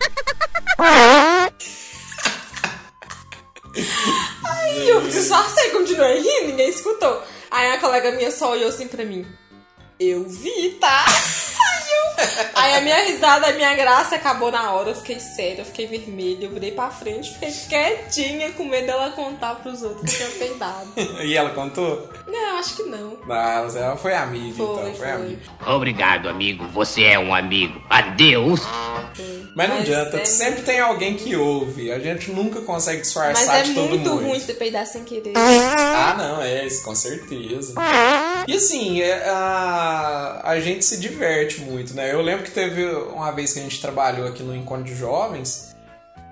Aí 4.46 4.90
eu 4.90 5.02
disfarcei, 5.02 5.72
continuei 5.72 6.20
rindo, 6.20 6.50
ninguém 6.50 6.70
escutou. 6.70 7.24
Aí 7.50 7.72
a 7.72 7.80
colega 7.80 8.12
minha 8.12 8.30
só 8.30 8.52
olhou 8.52 8.70
assim 8.70 8.88
pra 8.88 9.04
mim. 9.04 9.26
Eu 10.00 10.30
vi, 10.30 10.78
tá? 10.80 11.04
Aí, 12.56 12.72
eu- 12.74 12.78
a 12.78 12.82
minha 12.82 13.04
risada, 13.06 13.48
a 13.48 13.52
minha 13.54 13.74
graça 13.76 14.16
acabou 14.16 14.52
na 14.52 14.72
hora. 14.72 14.90
Eu 14.90 14.96
fiquei 14.96 15.20
séria, 15.20 15.62
eu 15.62 15.66
fiquei 15.66 15.88
vermelha. 15.88 16.46
Eu 16.46 16.52
virei 16.52 16.72
pra 16.72 16.90
frente, 16.90 17.32
fiquei 17.34 17.52
quietinha, 17.70 18.52
com 18.52 18.66
medo 18.66 18.88
dela 18.88 19.12
contar 19.12 19.56
pros 19.56 19.82
outros 19.84 20.10
que 20.12 20.18
tinha 20.18 20.30
peidado. 20.30 20.88
E 21.24 21.36
ela 21.36 21.52
contou? 21.52 22.10
Não, 22.28 22.58
acho 22.58 22.76
que 22.76 22.84
não. 22.84 23.04
Não, 23.04 23.18
mas 23.28 23.76
ela 23.76 23.96
foi 23.96 24.14
amiga, 24.14 24.56
Foi, 24.56 24.66
então. 24.66 24.84
Foi, 24.84 24.94
foi. 24.96 25.12
amiga. 25.12 25.42
Obrigado, 25.68 26.30
amigo. 26.30 26.66
Você 26.70 27.04
é 27.04 27.18
um 27.20 27.34
amigo. 27.34 27.82
Adeus. 27.90 28.60
Mas 29.56 29.70
não 29.70 29.76
Mas 29.78 29.90
adianta, 29.90 30.18
é 30.18 30.26
sempre 30.26 30.64
tem 30.64 30.80
alguém 30.80 31.16
que 31.16 31.36
ouve. 31.36 31.92
A 31.92 32.00
gente 32.00 32.32
nunca 32.32 32.62
consegue 32.62 32.98
Mas 33.00 33.08
disfarçar 33.08 33.60
é 33.60 33.64
de 33.64 33.74
todo 33.74 33.90
muito 33.90 34.10
mundo. 34.10 34.24
ruim 34.26 34.40
você 34.40 34.54
peidar 34.54 34.86
sem 34.88 35.04
querer. 35.04 35.34
Ah, 35.36 36.16
não, 36.18 36.42
é 36.42 36.66
isso, 36.66 36.84
com 36.84 36.96
certeza. 36.96 37.74
E 38.48 38.56
assim, 38.56 39.02
é, 39.02 39.24
a, 39.30 40.42
a 40.44 40.60
gente 40.60 40.84
se 40.84 41.00
diverte 41.00 41.62
muito, 41.62 41.94
né? 41.94 42.13
Eu 42.14 42.22
lembro 42.22 42.44
que 42.44 42.52
teve 42.52 42.86
uma 42.86 43.32
vez 43.32 43.54
que 43.54 43.60
a 43.60 43.64
gente 43.64 43.82
trabalhou 43.82 44.28
aqui 44.28 44.44
no 44.44 44.56
Encontro 44.56 44.84
de 44.84 44.96
Jovens 44.96 45.74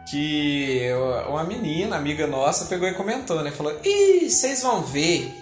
que 0.09 0.81
uma 1.27 1.43
menina, 1.43 1.95
amiga 1.95 2.27
nossa, 2.27 2.65
pegou 2.65 2.87
e 2.87 2.93
comentou, 2.93 3.41
né? 3.41 3.51
Falou: 3.51 3.73
Ih, 3.83 4.29
vocês 4.29 4.61
vão 4.61 4.81
ver. 4.81 5.33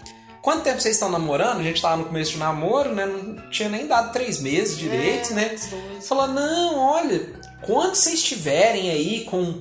Quanto 0.41 0.63
tempo 0.63 0.79
vocês 0.79 0.95
estão 0.95 1.09
namorando? 1.09 1.59
A 1.59 1.63
gente 1.63 1.81
tava 1.81 1.97
no 1.97 2.05
começo 2.05 2.31
de 2.31 2.37
namoro, 2.37 2.93
né? 2.93 3.05
Não 3.05 3.49
tinha 3.49 3.67
nem 3.67 3.85
dado 3.87 4.13
três 4.13 4.39
meses 4.39 4.77
direito, 4.77 5.31
É, 5.31 5.35
né? 5.35 5.55
Falou: 6.07 6.27
Não, 6.27 6.77
olha, 6.77 7.33
quando 7.63 7.95
vocês 7.95 8.15
estiverem 8.15 8.89
aí 8.89 9.25
com 9.25 9.59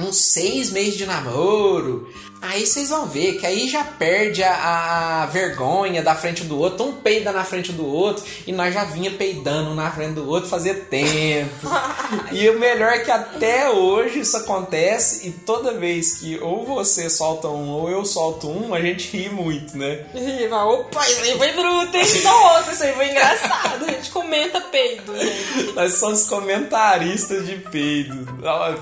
uns 0.00 0.16
seis 0.16 0.70
meses 0.70 0.96
de 0.96 1.04
namoro, 1.04 2.08
aí 2.40 2.66
vocês 2.66 2.88
vão 2.88 3.06
ver 3.06 3.38
que 3.38 3.46
aí 3.46 3.68
já 3.68 3.84
perde 3.84 4.42
a, 4.42 5.22
a 5.22 5.26
vergonha 5.26 6.02
da 6.02 6.14
frente 6.14 6.44
do 6.44 6.58
outro, 6.58 6.86
um 6.86 6.92
peida 6.94 7.30
na 7.30 7.44
frente 7.44 7.72
do 7.72 7.86
outro, 7.86 8.24
e 8.46 8.52
nós 8.52 8.72
já 8.72 8.84
vinha 8.84 9.10
peidando 9.10 9.74
na 9.74 9.90
frente 9.90 10.14
do 10.14 10.26
outro 10.28 10.48
fazia 10.48 10.74
tempo. 10.74 11.68
e 12.32 12.48
o 12.48 12.58
melhor 12.58 12.94
é 12.94 12.98
que 13.00 13.10
até 13.10 13.68
hoje 13.68 14.20
isso 14.20 14.36
acontece, 14.38 15.28
e 15.28 15.30
toda 15.30 15.74
vez 15.74 16.14
que 16.14 16.38
ou 16.40 16.64
você 16.64 17.10
solta 17.10 17.48
um 17.48 17.68
ou 17.68 17.90
eu 17.90 18.04
solto 18.04 18.48
um, 18.48 18.74
a 18.74 18.80
gente 18.80 19.14
ri 19.14 19.28
muito, 19.28 19.76
né? 19.76 20.06
E 20.14 20.48
vai, 20.48 20.64
opa, 20.64 21.06
isso 21.06 21.22
aí 21.22 21.36
foi 21.36 21.52
bruto, 21.52 21.94
hein? 21.94 22.06
Nossa, 22.24 22.72
isso 22.72 22.82
aí 22.82 22.92
foi 22.94 23.10
engraçado. 23.10 23.84
A 23.84 23.90
gente 23.92 24.10
comenta 24.10 24.58
peido, 24.62 25.14
gente. 25.16 25.72
Nós 25.74 25.94
somos 25.94 26.24
comentaristas 26.24 27.46
de 27.46 27.56
peido. 27.56 28.26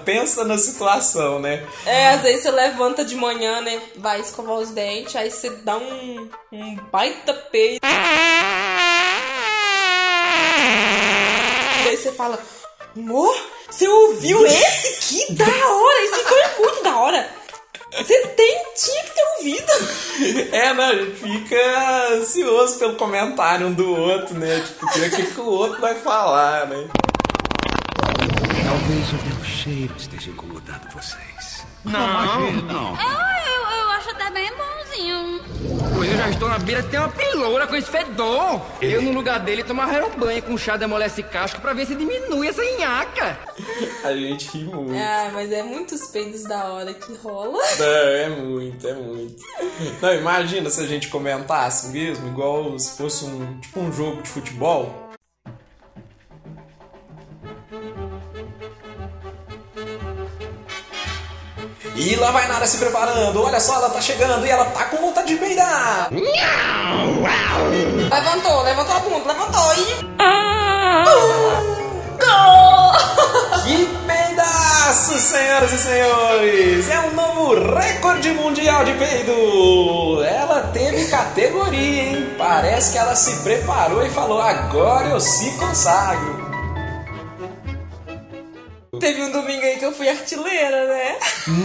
Pensa 0.04 0.44
na 0.44 0.56
situação, 0.56 0.99
né? 1.40 1.66
É, 1.86 2.10
às 2.10 2.22
vezes 2.22 2.42
você 2.42 2.50
levanta 2.50 3.04
de 3.04 3.14
manhã, 3.14 3.60
né? 3.60 3.80
Vai 3.96 4.20
escovar 4.20 4.56
os 4.56 4.70
dentes, 4.70 5.16
aí 5.16 5.30
você 5.30 5.50
dá 5.50 5.76
um, 5.76 6.28
um 6.52 6.76
baita 6.90 7.32
peido. 7.32 7.80
Aí 11.86 11.96
você 11.96 12.12
fala, 12.12 12.38
amor, 12.96 13.34
você 13.70 13.88
ouviu 13.88 14.44
esse? 14.46 15.08
Que 15.08 15.32
da 15.34 15.44
hora! 15.44 16.04
Esse 16.04 16.24
foi 16.24 16.64
muito 16.64 16.82
da 16.82 16.96
hora! 16.96 17.40
Você 17.92 18.26
tem, 18.28 18.64
tinha 18.76 19.02
que 19.02 19.10
ter 19.10 19.22
ouvido. 19.38 20.10
É, 20.52 20.74
né? 20.74 20.84
A 20.84 20.94
gente 20.94 21.16
fica 21.16 22.08
ansioso 22.12 22.78
pelo 22.78 22.94
comentário 22.96 23.66
um 23.66 23.72
do 23.72 23.90
outro, 23.90 24.34
né? 24.34 24.60
Tipo, 24.60 24.86
o 24.86 25.10
que, 25.10 25.26
que 25.32 25.40
o 25.40 25.46
outro 25.46 25.80
vai 25.80 25.94
falar, 25.94 26.66
né? 26.66 26.88
Talvez 29.10 29.12
o 29.12 29.36
meu 29.36 29.44
cheiro 29.44 29.94
esteja 29.96 30.30
incomodando 30.30 30.88
vocês. 30.92 31.66
Não, 31.84 32.52
não. 32.62 32.90
Eu, 32.90 33.10
eu, 33.10 33.80
eu 33.80 33.90
acho 33.90 34.10
até 34.10 34.30
bem 34.30 34.50
bonzinho. 34.50 35.40
Pois 35.96 36.10
eu 36.10 36.16
já 36.16 36.30
estou 36.30 36.48
na 36.48 36.58
beira 36.60 36.82
de 36.82 36.90
ter 36.90 36.98
uma 36.98 37.08
piloura 37.08 37.66
com 37.66 37.74
esse 37.74 37.90
fedor. 37.90 38.60
Eu, 38.80 39.02
no 39.02 39.10
lugar 39.10 39.40
dele, 39.40 39.64
tomava 39.64 40.08
banho 40.10 40.42
com 40.42 40.56
chá 40.56 40.76
de 40.76 40.84
amolece 40.84 41.24
casco 41.24 41.60
pra 41.60 41.72
ver 41.72 41.86
se 41.86 41.96
diminui 41.96 42.46
essa 42.46 42.62
nhaca. 42.78 43.36
A 44.04 44.14
gente 44.14 44.48
ri 44.48 44.64
muito. 44.64 44.94
Ah, 44.94 45.30
mas 45.32 45.50
é 45.50 45.62
muitos 45.62 46.06
peidos 46.08 46.44
da 46.44 46.66
hora 46.66 46.94
que 46.94 47.12
rola. 47.14 47.58
É, 47.80 48.22
é 48.24 48.28
muito, 48.28 48.86
é 48.86 48.94
muito. 48.94 49.42
Não, 50.00 50.14
imagina 50.14 50.70
se 50.70 50.80
a 50.80 50.86
gente 50.86 51.08
comentasse 51.08 51.88
mesmo, 51.88 52.28
igual 52.28 52.78
se 52.78 52.96
fosse 52.96 53.24
um, 53.24 53.58
tipo 53.58 53.80
um 53.80 53.92
jogo 53.92 54.22
de 54.22 54.28
futebol. 54.28 54.99
E 62.00 62.16
lá 62.16 62.30
vai 62.30 62.48
Nara 62.48 62.66
se 62.66 62.78
preparando, 62.78 63.42
olha 63.42 63.60
só, 63.60 63.74
ela 63.74 63.90
tá 63.90 64.00
chegando 64.00 64.46
e 64.46 64.50
ela 64.50 64.64
tá 64.64 64.86
com 64.86 64.96
vontade 64.96 65.28
de 65.28 65.36
peidar. 65.36 66.08
Levantou, 68.10 68.62
levantou 68.62 68.96
a 68.96 69.00
bunda, 69.00 69.30
levantou 69.30 69.74
e. 69.74 70.10
Que 73.64 73.86
peidaço, 74.06 75.20
senhoras 75.20 75.72
e 75.72 75.78
senhores! 75.78 76.88
É 76.88 77.00
um 77.00 77.12
novo 77.12 77.74
recorde 77.74 78.30
mundial 78.30 78.82
de 78.82 78.94
peido! 78.94 80.24
Ela 80.24 80.70
teve 80.72 81.04
categoria, 81.04 82.02
hein? 82.02 82.34
Parece 82.38 82.92
que 82.92 82.98
ela 82.98 83.14
se 83.14 83.42
preparou 83.42 84.02
e 84.04 84.08
falou: 84.08 84.40
agora 84.40 85.08
eu 85.08 85.20
se 85.20 85.50
consagro. 85.52 86.49
Teve 89.00 89.22
um 89.22 89.30
domingo 89.32 89.64
aí 89.64 89.78
que 89.78 89.84
eu 89.86 89.92
fui 89.92 90.10
artilheira, 90.10 90.86
né? 90.86 91.16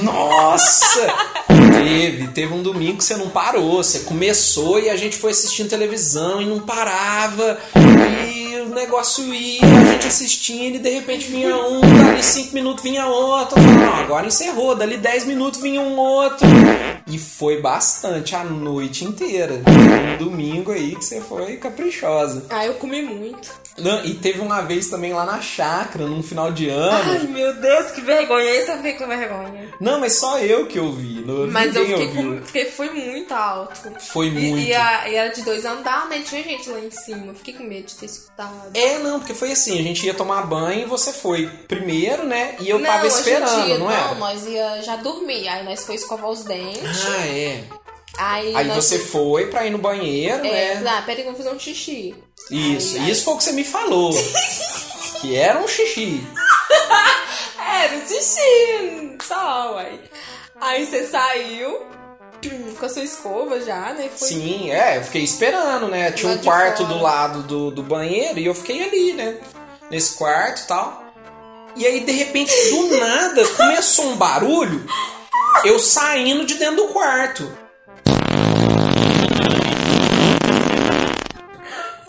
Nossa! 0.04 1.14
Teve, 1.84 2.28
teve 2.30 2.54
um 2.54 2.62
domingo 2.62 2.98
que 2.98 3.04
você 3.04 3.16
não 3.16 3.30
parou. 3.30 3.84
Você 3.84 4.00
começou 4.00 4.80
e 4.80 4.90
a 4.90 4.96
gente 4.96 5.18
foi 5.18 5.32
assistindo 5.32 5.70
televisão 5.70 6.42
e 6.42 6.46
não 6.46 6.60
parava. 6.60 7.58
E 7.76 8.62
o 8.62 8.70
negócio 8.70 9.34
ia, 9.34 9.62
a 9.62 9.92
gente 9.92 10.08
assistindo 10.08 10.76
e 10.76 10.80
de 10.80 10.90
repente 10.90 11.28
vinha 11.28 11.56
um, 11.56 11.82
dali 11.82 12.24
cinco 12.24 12.54
minutos 12.54 12.84
vinha 12.84 13.06
outro. 13.06 13.60
Não, 13.60 13.94
agora 13.96 14.28
encerrou, 14.28 14.76
dali 14.76 14.98
10 14.98 15.26
minutos 15.26 15.62
vinha 15.62 15.82
um 15.82 15.98
outro. 15.98 16.46
E 17.08 17.18
foi 17.18 17.62
bastante 17.62 18.36
a 18.36 18.44
noite 18.44 19.06
inteira. 19.06 19.62
Um 20.16 20.18
domingo 20.18 20.72
aí 20.72 20.96
que 20.96 21.06
você 21.06 21.22
foi 21.22 21.58
caprichosa. 21.58 22.46
Ah, 22.50 22.66
eu 22.66 22.76
comi 22.76 23.02
muito. 23.02 23.66
Não, 23.78 24.06
e 24.06 24.14
teve 24.14 24.40
uma 24.40 24.62
vez 24.62 24.90
também 24.90 25.12
lá 25.12 25.26
na 25.26 25.42
chácara, 25.42 26.06
num 26.06 26.24
final 26.24 26.50
de 26.52 26.70
ano. 26.70 27.12
Ai, 27.12 27.28
meu 27.28 27.54
Deus, 27.56 27.92
que 27.92 28.00
vergonha. 28.00 28.50
Esse 28.50 28.72
eu 28.72 28.78
fiquei 28.78 28.94
com 28.94 29.06
vergonha. 29.06 29.70
Não, 29.82 30.00
mas 30.00 30.14
só 30.14 30.40
eu 30.40 30.66
que 30.66 30.80
ouvi. 30.80 31.24
Não, 31.26 31.48
Mas 31.48 31.65
eu 31.74 31.82
ninguém 31.88 32.08
fiquei, 32.08 32.24
com, 32.24 32.46
fiquei 32.46 32.66
foi 32.66 32.90
muito 32.90 33.34
alto. 33.34 33.92
Foi 34.02 34.28
E- 34.28 34.32
muito. 34.32 34.58
E, 34.68 34.74
a- 34.74 35.10
e 35.10 35.16
era 35.16 35.30
de 35.34 35.42
dois 35.44 35.64
andares, 35.66 36.10
né? 36.10 36.24
Tinha 36.28 36.44
gente 36.44 36.70
lá 36.70 36.80
em 36.80 36.92
cima. 36.92 37.28
Eu 37.28 37.36
fiquei 37.36 37.54
com 37.54 37.64
medo 37.64 37.86
de 37.88 37.96
ter 37.96 38.06
escutado. 38.08 38.70
É, 38.74 38.98
não, 39.00 39.20
porque 39.20 39.34
foi 39.34 39.52
assim, 39.52 39.80
a 39.80 39.84
gente 39.84 40.06
ia 40.06 40.14
tomar 40.14 40.42
banho 40.46 40.82
e 40.82 40.86
você 40.86 41.14
foi 41.14 41.48
primeiro, 41.68 42.24
né? 42.26 42.56
E 42.60 42.70
eu 42.70 42.80
não, 42.80 42.86
tava 42.86 43.08
esperando, 43.08 43.70
ia- 43.70 43.78
não 43.78 43.90
é? 43.92 43.98
Não, 44.08 44.16
nós 44.16 44.46
ia 44.46 44.82
já 44.82 44.96
dormir. 44.98 45.48
Aí 45.48 45.64
nós 45.64 45.86
foi 45.86 45.96
escovar 45.96 46.30
os 46.30 46.44
dentes. 46.44 47.06
Ah, 47.08 47.28
é. 47.28 47.64
Aí, 48.18 48.56
Aí 48.56 48.68
você 48.70 48.98
foi 49.00 49.48
pra 49.48 49.66
ir 49.66 49.72
no 49.72 49.78
banheiro, 49.78 50.46
É, 50.46 50.76
né? 50.76 50.84
ah, 50.90 51.02
peraí, 51.06 51.24
vamos 51.24 51.38
fazer 51.38 51.54
um 51.54 51.60
xixi. 51.60 52.16
Isso, 52.50 52.96
Aí- 52.98 53.12
isso 53.12 53.24
foi 53.26 53.34
o 53.34 53.38
que 53.38 53.44
você 53.44 53.52
me 53.52 53.64
falou. 53.66 54.12
que 55.20 55.36
era 55.36 55.60
um 55.60 55.68
xixi. 55.68 56.26
Era 57.60 57.96
um 57.98 58.08
xixi, 58.08 59.18
só, 59.22 59.74
uai. 59.74 60.00
Aí 60.60 60.86
você 60.86 61.08
saiu 61.08 61.86
com 62.80 62.86
a 62.86 62.90
sua 62.90 63.04
escova 63.04 63.60
já, 63.62 63.94
né? 63.94 64.10
Foi... 64.16 64.28
Sim, 64.28 64.72
é, 64.72 64.98
eu 64.98 65.04
fiquei 65.04 65.24
esperando, 65.24 65.88
né? 65.88 66.12
Tinha 66.12 66.32
um 66.32 66.38
quarto 66.38 66.86
do 66.86 67.02
lado 67.02 67.44
do, 67.44 67.72
do 67.72 67.84
banheiro 67.84 68.40
e 68.40 68.46
eu 68.46 68.56
fiquei 68.56 68.84
ali, 68.84 69.14
né? 69.14 69.38
Nesse 69.90 70.16
quarto 70.16 70.62
e 70.62 70.68
tal. 70.68 71.04
E 71.76 71.86
aí, 71.86 72.00
de 72.00 72.12
repente, 72.12 72.52
do 72.70 72.96
nada, 72.98 73.46
começou 73.50 74.06
um 74.06 74.16
barulho, 74.16 74.86
eu 75.64 75.78
saindo 75.78 76.46
de 76.46 76.56
dentro 76.56 76.78
do 76.78 76.88
quarto. 76.88 77.52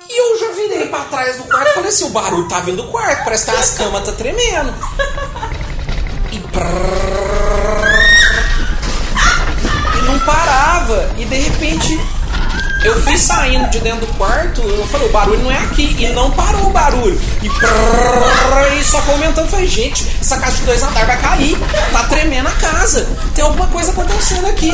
E 0.09 0.19
eu 0.19 0.39
já 0.39 0.51
virei 0.53 0.87
pra 0.87 1.01
trás 1.05 1.37
do 1.37 1.45
quarto 1.45 1.69
e 1.69 1.75
falei 1.75 1.89
assim, 1.89 2.05
o 2.05 2.11
barulho 2.11 2.49
tá 2.49 2.61
vindo 2.61 2.83
do 2.83 2.91
quarto, 2.91 3.25
parece 3.25 3.51
que 3.51 3.57
as 3.57 3.77
camas 3.77 4.05
tá 4.05 4.13
tremendo. 4.13 4.73
E 6.33 6.39
brrr, 6.39 7.97
E 9.95 10.03
não 10.07 10.16
parava. 10.27 11.09
E 11.17 11.25
de 11.25 11.37
repente 11.37 11.99
eu 12.85 13.03
fui 13.03 13.19
saindo 13.19 13.69
de 13.69 13.81
dentro 13.81 14.07
do 14.07 14.15
quarto, 14.15 14.61
eu 14.61 14.87
falei, 14.87 15.09
o 15.09 15.13
barulho 15.13 15.43
não 15.43 15.51
é 15.51 15.59
aqui. 15.59 15.97
E 15.99 16.09
não 16.11 16.31
parou 16.31 16.69
o 16.69 16.71
barulho. 16.71 17.21
E, 17.43 17.49
brrr, 17.49 18.79
e 18.79 18.85
só 18.85 19.01
comentando, 19.03 19.49
falei, 19.49 19.67
gente, 19.67 20.07
essa 20.21 20.39
casa 20.39 20.57
de 20.57 20.63
dois 20.63 20.83
andares 20.83 21.09
vai 21.09 21.21
cair. 21.21 21.59
Tá 21.91 22.05
tremendo 22.05 22.49
a 22.49 22.53
casa. 22.53 23.09
Tem 23.35 23.45
alguma 23.45 23.67
coisa 23.69 23.91
acontecendo 23.91 24.47
aqui. 24.47 24.71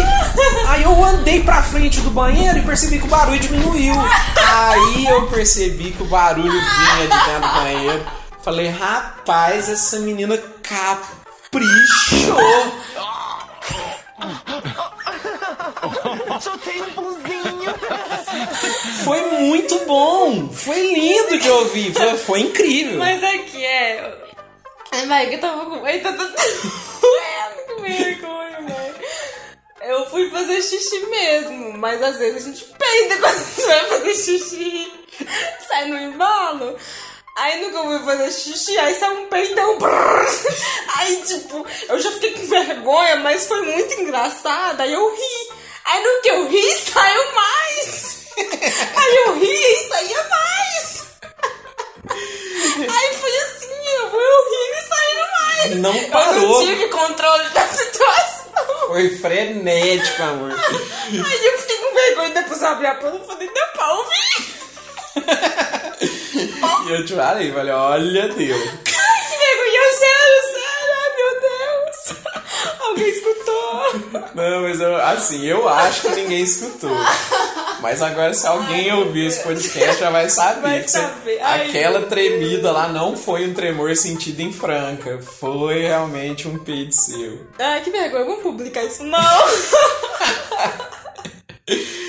Aí 0.69 0.83
eu 0.83 1.05
andei 1.05 1.43
pra 1.43 1.63
frente 1.63 2.01
do 2.01 2.11
banheiro 2.11 2.59
e 2.59 2.63
percebi 2.63 2.99
que 2.99 3.07
o 3.07 3.09
barulho 3.09 3.41
diminuiu. 3.41 3.95
Aí 4.37 5.07
eu 5.07 5.27
percebi 5.29 5.93
que 5.93 6.03
o 6.03 6.07
barulho 6.07 6.53
vinha 6.53 7.07
de 7.09 7.31
dentro 7.31 7.49
do 7.49 7.55
banheiro. 7.55 8.05
Falei, 8.43 8.69
rapaz, 8.69 9.69
essa 9.69 9.99
menina 10.01 10.37
caprichou. 10.63 12.37
Só 16.41 16.57
tem 16.59 16.83
um 16.83 16.91
pãozinho. 16.93 17.75
Foi 19.05 19.21
muito 19.41 19.79
bom. 19.85 20.49
Foi 20.49 20.81
lindo 20.95 21.39
de 21.39 21.51
ouvir. 21.51 21.93
Foi, 21.93 22.17
foi 22.17 22.41
incrível. 22.41 22.99
Mas 22.99 23.23
é 23.23 23.39
que 23.39 23.65
é. 23.65 24.15
Ai, 24.93 25.07
vai, 25.07 25.29
que 25.29 25.35
eu 25.35 25.41
tava 25.41 25.65
com. 25.65 25.79
Tô 25.79 26.13
doendo 27.01 27.63
com 27.67 27.83
vergonha, 27.83 28.61
velho. 28.61 28.95
Eu 29.83 30.09
fui 30.11 30.31
fazer 30.31 30.63
xixi 30.63 31.07
mesmo, 31.07 31.77
mas 31.79 32.01
às 32.01 32.17
vezes 32.17 32.47
a 32.47 32.49
gente 32.49 32.65
peida 32.65 33.17
quando 33.19 33.39
você 33.39 33.67
vai 33.67 33.85
fazer 33.87 34.15
xixi. 34.15 34.93
Sai 35.67 35.87
no 35.89 35.99
embalo. 35.99 36.77
Aí 37.37 37.63
nunca 37.63 37.83
fui 37.83 37.99
fazer 38.01 38.31
xixi, 38.31 38.79
aí 38.79 38.95
sai 38.95 39.11
um 39.11 39.27
peidão. 39.27 39.79
Aí, 40.97 41.23
tipo, 41.23 41.67
eu 41.89 41.99
já 41.99 42.13
fiquei 42.13 42.33
com 42.33 42.47
vergonha, 42.47 43.17
mas 43.17 43.47
foi 43.47 43.63
muito 43.63 43.95
engraçado. 44.01 44.81
Aí 44.81 44.93
eu 44.93 45.11
ri. 45.11 45.62
Aí 45.85 46.03
no 46.03 46.23
que 46.23 46.31
eu 46.31 46.49
ri, 46.49 46.75
saiu 46.77 47.33
mais. 47.35 48.27
Aí 48.97 49.17
eu 49.27 49.39
ri 49.39 49.51
e 49.53 49.89
saía 49.89 50.29
mais. 50.29 51.03
Aí 52.09 53.15
foi 53.15 53.37
assim, 53.37 53.89
eu 53.97 54.05
eu 54.05 54.45
rindo 54.51 54.79
e 54.79 54.83
saindo 54.89 55.27
mais. 55.41 55.77
Não 55.81 55.95
Eu 55.97 56.09
parou. 56.11 56.41
não 56.49 56.67
tive 56.67 56.89
controle 56.89 57.49
da 57.51 57.67
situação. 57.69 58.43
Foi 58.89 59.17
frenético, 59.19 60.23
amor. 60.23 60.53
Aí 60.53 61.45
eu 61.47 61.59
fiquei 61.59 61.79
com 61.79 61.95
vergonha, 61.95 62.31
depois 62.31 62.63
eu 62.63 62.69
abri 62.69 62.87
a 62.87 62.95
porta 62.95 63.21
e 63.23 63.27
falei, 63.27 63.49
deu 63.53 63.67
pra 63.75 63.93
ouvir. 63.95 64.53
E 66.87 66.93
eu 66.93 67.05
te 67.07 67.15
falei, 67.15 67.53
falei, 67.53 67.73
olha 67.73 68.29
Deus. 68.29 68.71
Não, 74.35 74.63
mas 74.63 74.81
eu, 74.81 74.97
assim, 74.97 75.45
eu 75.45 75.69
acho 75.69 76.03
que 76.03 76.09
ninguém 76.11 76.43
escutou. 76.43 76.97
Mas 77.81 78.01
agora, 78.01 78.33
se 78.33 78.47
alguém 78.47 78.93
ouvir 78.93 79.27
esse 79.27 79.43
podcast, 79.43 80.01
já 80.01 80.11
vai 80.11 80.31
saber. 80.31 80.61
Vai 80.61 80.89
saber. 80.89 81.41
Ai, 81.41 81.69
aquela 81.69 82.03
tremida 82.03 82.71
lá 82.71 82.89
não 82.89 83.17
foi 83.17 83.49
um 83.49 83.55
tremor 83.55 83.97
sentido 83.97 84.41
em 84.41 84.53
franca. 84.53 85.19
Foi 85.21 85.83
realmente 85.83 86.47
um 86.47 86.59
peido 86.59 86.95
seu. 86.95 87.41
Ai, 87.59 87.81
que 87.81 87.91
vergonha, 87.91 88.25
vamos 88.25 88.43
publicar 88.43 88.85
isso 88.85 89.03
não. 89.03 89.19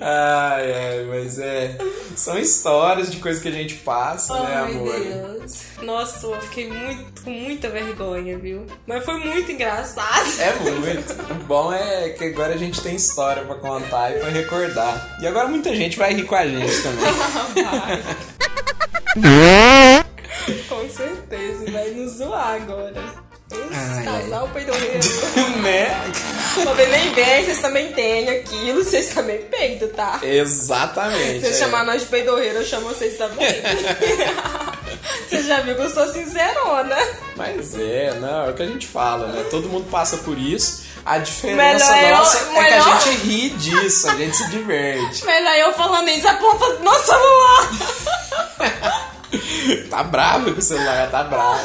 Ai, 0.00 0.72
ai, 0.72 1.04
mas 1.08 1.38
é. 1.38 1.76
São 2.14 2.38
histórias 2.38 3.10
de 3.10 3.18
coisas 3.18 3.42
que 3.42 3.48
a 3.48 3.52
gente 3.52 3.74
passa, 3.76 4.32
né, 4.40 4.54
Ai, 4.54 4.72
amor? 4.72 4.98
Deus. 4.98 5.62
Nossa, 5.82 6.26
eu 6.26 6.40
fiquei 6.42 6.72
muito, 6.72 7.22
com 7.22 7.30
muita 7.30 7.68
vergonha, 7.68 8.38
viu? 8.38 8.66
Mas 8.86 9.04
foi 9.04 9.18
muito 9.18 9.52
engraçado. 9.52 10.26
É 10.40 10.52
muito. 10.54 11.12
O 11.32 11.34
bom 11.46 11.72
é 11.72 12.10
que 12.10 12.24
agora 12.24 12.54
a 12.54 12.56
gente 12.56 12.80
tem 12.80 12.96
história 12.96 13.44
pra 13.44 13.56
contar 13.56 14.12
e 14.12 14.20
pra 14.20 14.30
recordar. 14.30 15.18
E 15.20 15.26
agora 15.26 15.48
muita 15.48 15.74
gente 15.74 15.98
vai 15.98 16.14
rir 16.14 16.24
com 16.24 16.34
a 16.34 16.46
gente 16.46 16.82
também. 16.82 17.04
Com 20.68 20.88
certeza, 20.88 21.70
vai 21.70 21.90
nos 21.90 22.18
zoar 22.18 22.54
agora. 22.62 23.25
Ai, 23.52 24.04
casal 24.04 24.48
peidorreiro. 24.48 24.98
né? 25.62 26.12
Você 26.54 26.86
nem 26.86 27.12
vem, 27.12 27.44
vocês 27.44 27.60
também 27.60 27.92
têm 27.92 28.28
aquilo, 28.28 28.82
vocês 28.82 29.08
também 29.08 29.38
peidam, 29.42 29.88
tá? 29.90 30.18
Exatamente. 30.22 31.40
Se 31.46 31.52
é. 31.52 31.58
chamar 31.58 31.84
nós 31.84 32.02
de 32.02 32.08
peidorreiro, 32.08 32.58
eu 32.58 32.64
chamo 32.64 32.88
vocês 32.88 33.16
também. 33.16 33.46
Você 35.28 35.42
já 35.42 35.60
viu 35.60 35.74
que 35.74 35.82
eu 35.82 35.90
sou 35.90 36.06
sincerona. 36.12 36.96
Mas 37.36 37.74
é, 37.78 38.14
não, 38.20 38.46
é 38.46 38.50
o 38.50 38.54
que 38.54 38.62
a 38.62 38.66
gente 38.66 38.86
fala, 38.86 39.26
né? 39.28 39.44
Todo 39.50 39.68
mundo 39.68 39.88
passa 39.90 40.16
por 40.18 40.38
isso. 40.38 40.84
A 41.04 41.18
diferença 41.18 41.92
Melhor 41.92 42.10
eu- 42.10 42.16
nossa 42.16 42.38
é 42.38 42.44
que 42.44 42.58
a 42.58 42.62
melhor- 42.62 43.00
gente 43.02 43.16
ri 43.26 43.50
disso, 43.50 44.08
a 44.08 44.14
gente 44.16 44.36
se 44.36 44.48
diverte. 44.48 45.24
Melhor 45.24 45.54
eu 45.56 45.72
falando 45.74 46.08
isso, 46.08 46.26
a 46.28 46.34
ponta 46.34 46.74
do 46.76 46.82
meu 46.82 46.94
celular. 46.94 47.70
Tá 49.90 50.02
bravo 50.04 50.52
com 50.52 50.60
o 50.60 50.62
celular, 50.62 51.10
tá 51.10 51.24
bravo. 51.24 51.60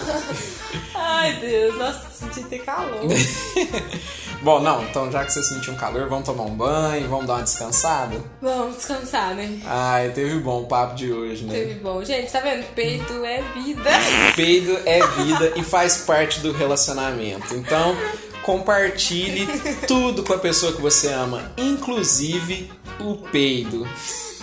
Ai, 1.21 1.33
Deus, 1.33 1.77
nossa, 1.77 2.09
senti 2.09 2.43
ter 2.49 2.65
calor. 2.65 3.01
Bom, 4.41 4.59
não, 4.59 4.83
então 4.83 5.11
já 5.11 5.23
que 5.23 5.31
você 5.31 5.43
sentiu 5.43 5.73
um 5.73 5.75
calor, 5.75 6.09
vamos 6.09 6.25
tomar 6.25 6.45
um 6.45 6.55
banho, 6.55 7.07
vamos 7.07 7.27
dar 7.27 7.35
uma 7.35 7.43
descansada? 7.43 8.19
Vamos 8.41 8.77
descansar, 8.77 9.35
né? 9.35 9.61
Ai, 9.63 10.09
teve 10.09 10.39
bom 10.39 10.63
o 10.63 10.65
papo 10.65 10.95
de 10.95 11.13
hoje, 11.13 11.45
né? 11.45 11.53
Teve 11.53 11.75
bom. 11.75 12.03
Gente, 12.03 12.31
tá 12.31 12.39
vendo? 12.39 12.65
Peito 12.73 13.23
é 13.23 13.43
vida. 13.53 13.91
Peido 14.35 14.79
é 14.83 14.99
vida 15.05 15.53
e 15.55 15.63
faz 15.63 15.97
parte 15.97 16.39
do 16.39 16.51
relacionamento. 16.51 17.53
Então, 17.53 17.95
compartilhe 18.41 19.47
tudo 19.87 20.23
com 20.23 20.33
a 20.33 20.39
pessoa 20.39 20.73
que 20.73 20.81
você 20.81 21.13
ama, 21.13 21.51
inclusive 21.55 22.71
o 22.99 23.17
peido. 23.17 23.87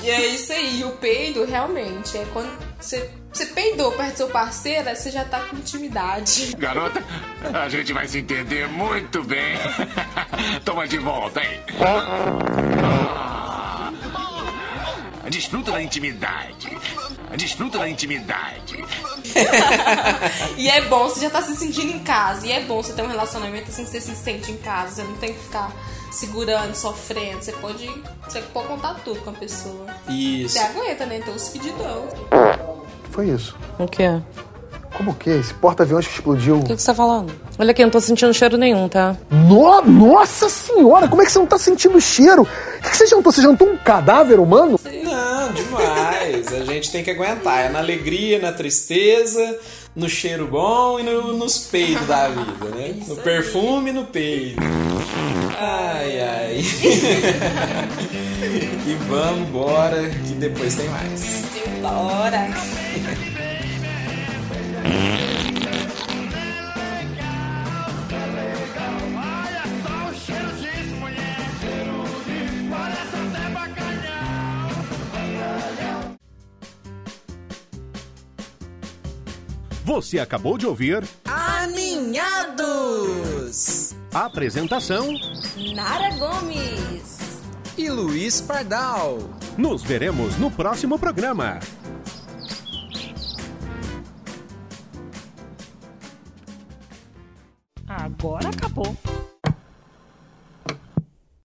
E 0.02 0.10
é 0.10 0.26
isso 0.26 0.52
aí. 0.52 0.84
O 0.84 0.90
peido, 0.92 1.44
realmente, 1.44 2.16
é 2.16 2.24
quando 2.32 2.50
você, 2.80 3.10
você 3.32 3.46
peidou 3.46 3.92
perto 3.92 4.12
do 4.12 4.16
seu 4.16 4.28
parceiro, 4.28 4.88
aí 4.88 4.96
você 4.96 5.10
já 5.10 5.24
tá 5.24 5.40
com 5.40 5.56
intimidade. 5.56 6.54
Garota, 6.56 7.02
a 7.54 7.68
gente 7.68 7.92
vai 7.92 8.08
se 8.08 8.18
entender 8.18 8.68
muito 8.68 9.22
bem. 9.22 9.56
Toma 10.64 10.88
de 10.88 10.98
volta, 10.98 11.40
hein? 11.40 11.60
Desfruta 15.28 15.72
da 15.72 15.82
intimidade. 15.82 16.76
Desfruta 17.36 17.78
da 17.78 17.88
intimidade. 17.88 18.82
e 20.56 20.68
é 20.68 20.80
bom, 20.82 21.08
você 21.08 21.20
já 21.20 21.30
tá 21.30 21.42
se 21.42 21.54
sentindo 21.54 21.92
em 21.92 21.98
casa. 22.00 22.46
E 22.46 22.52
é 22.52 22.62
bom 22.62 22.82
você 22.82 22.92
ter 22.94 23.02
um 23.02 23.08
relacionamento 23.08 23.70
assim 23.70 23.84
que 23.84 23.90
você 23.90 24.00
se 24.00 24.16
sente 24.16 24.50
em 24.50 24.56
casa. 24.56 24.96
Você 24.96 25.02
não 25.02 25.16
tem 25.18 25.34
que 25.34 25.40
ficar 25.40 25.70
segurando, 26.10 26.74
sofrendo. 26.74 27.42
Você 27.42 27.52
pode, 27.52 27.86
você 28.26 28.40
pode 28.40 28.68
contar 28.68 28.94
tudo 29.04 29.20
com 29.20 29.30
a 29.30 29.34
pessoa. 29.34 29.86
Isso. 30.08 30.54
Você 30.54 30.58
aguenta, 30.60 31.04
né? 31.04 31.18
Então 31.18 31.34
os 31.34 31.48
fedidão. 31.48 32.08
Foi 33.11 33.29
isso. 33.29 33.55
O 33.79 33.87
quê? 33.87 34.18
Como 34.97 35.11
o 35.12 35.14
quê? 35.14 35.31
Esse 35.31 35.53
porta-aviões 35.55 36.07
que 36.07 36.14
explodiu. 36.14 36.59
O 36.61 36.64
que, 36.64 36.75
que 36.75 36.81
você 36.83 36.87
tá 36.87 36.94
falando? 36.94 37.33
Olha 37.59 37.71
aqui, 37.71 37.83
eu 37.83 37.87
não 37.87 37.90
tô 37.92 38.01
sentindo 38.01 38.33
cheiro 38.35 38.57
nenhum, 38.57 38.88
tá? 38.88 39.16
No- 39.31 39.83
Nossa 39.83 40.49
senhora, 40.49 41.07
como 41.09 41.23
é 41.23 41.27
que 41.27 41.31
você 41.33 41.38
não 41.38 41.47
tá 41.47 41.59
sentindo 41.59 41.99
o 41.99 42.01
cheiro? 42.01 42.42
O 42.42 42.83
que, 42.83 42.90
que 42.90 42.97
você 42.97 43.07
jantou? 43.07 43.31
Você 43.33 43.42
jantou 43.42 43.68
um 43.68 43.77
cadáver 43.77 44.40
humano? 44.40 44.79
Não, 45.05 45.53
demais. 45.53 46.53
A 46.53 46.64
gente 46.64 46.90
tem 46.90 47.05
que 47.05 47.11
aguentar. 47.11 47.66
É 47.66 47.68
na 47.68 47.79
alegria, 47.81 48.38
na 48.40 48.53
tristeza, 48.53 49.59
no 49.94 50.09
cheiro 50.09 50.47
bom 50.49 50.99
e 50.99 51.03
no- 51.03 51.35
nos 51.37 51.59
peidos 51.59 52.07
da 52.07 52.29
vida, 52.29 52.64
né? 52.77 52.94
No 53.07 53.16
perfume 53.16 53.90
e 53.90 53.92
no 53.92 54.05
peido. 54.05 54.61
Ai, 55.61 56.21
ai. 56.21 56.64
e 58.87 58.94
vamos 59.09 59.49
embora, 59.49 60.09
que 60.27 60.35
depois 60.35 60.75
tem 60.75 60.88
mais. 60.88 61.44
Bora. 61.83 62.49
Você 79.98 80.18
acabou 80.20 80.57
de 80.57 80.64
ouvir 80.66 81.03
Aninhados! 81.24 82.68
Apresentação 84.14 85.12
Nara 85.74 86.14
Gomes. 86.16 87.40
E 87.77 87.90
Luiz 87.90 88.40
Pardal. 88.40 89.18
Nos 89.57 89.83
veremos 89.83 90.37
no 90.38 90.51
próximo 90.51 90.98
programa. 90.98 91.59
Agora 98.20 98.48
acabou. 98.48 99.08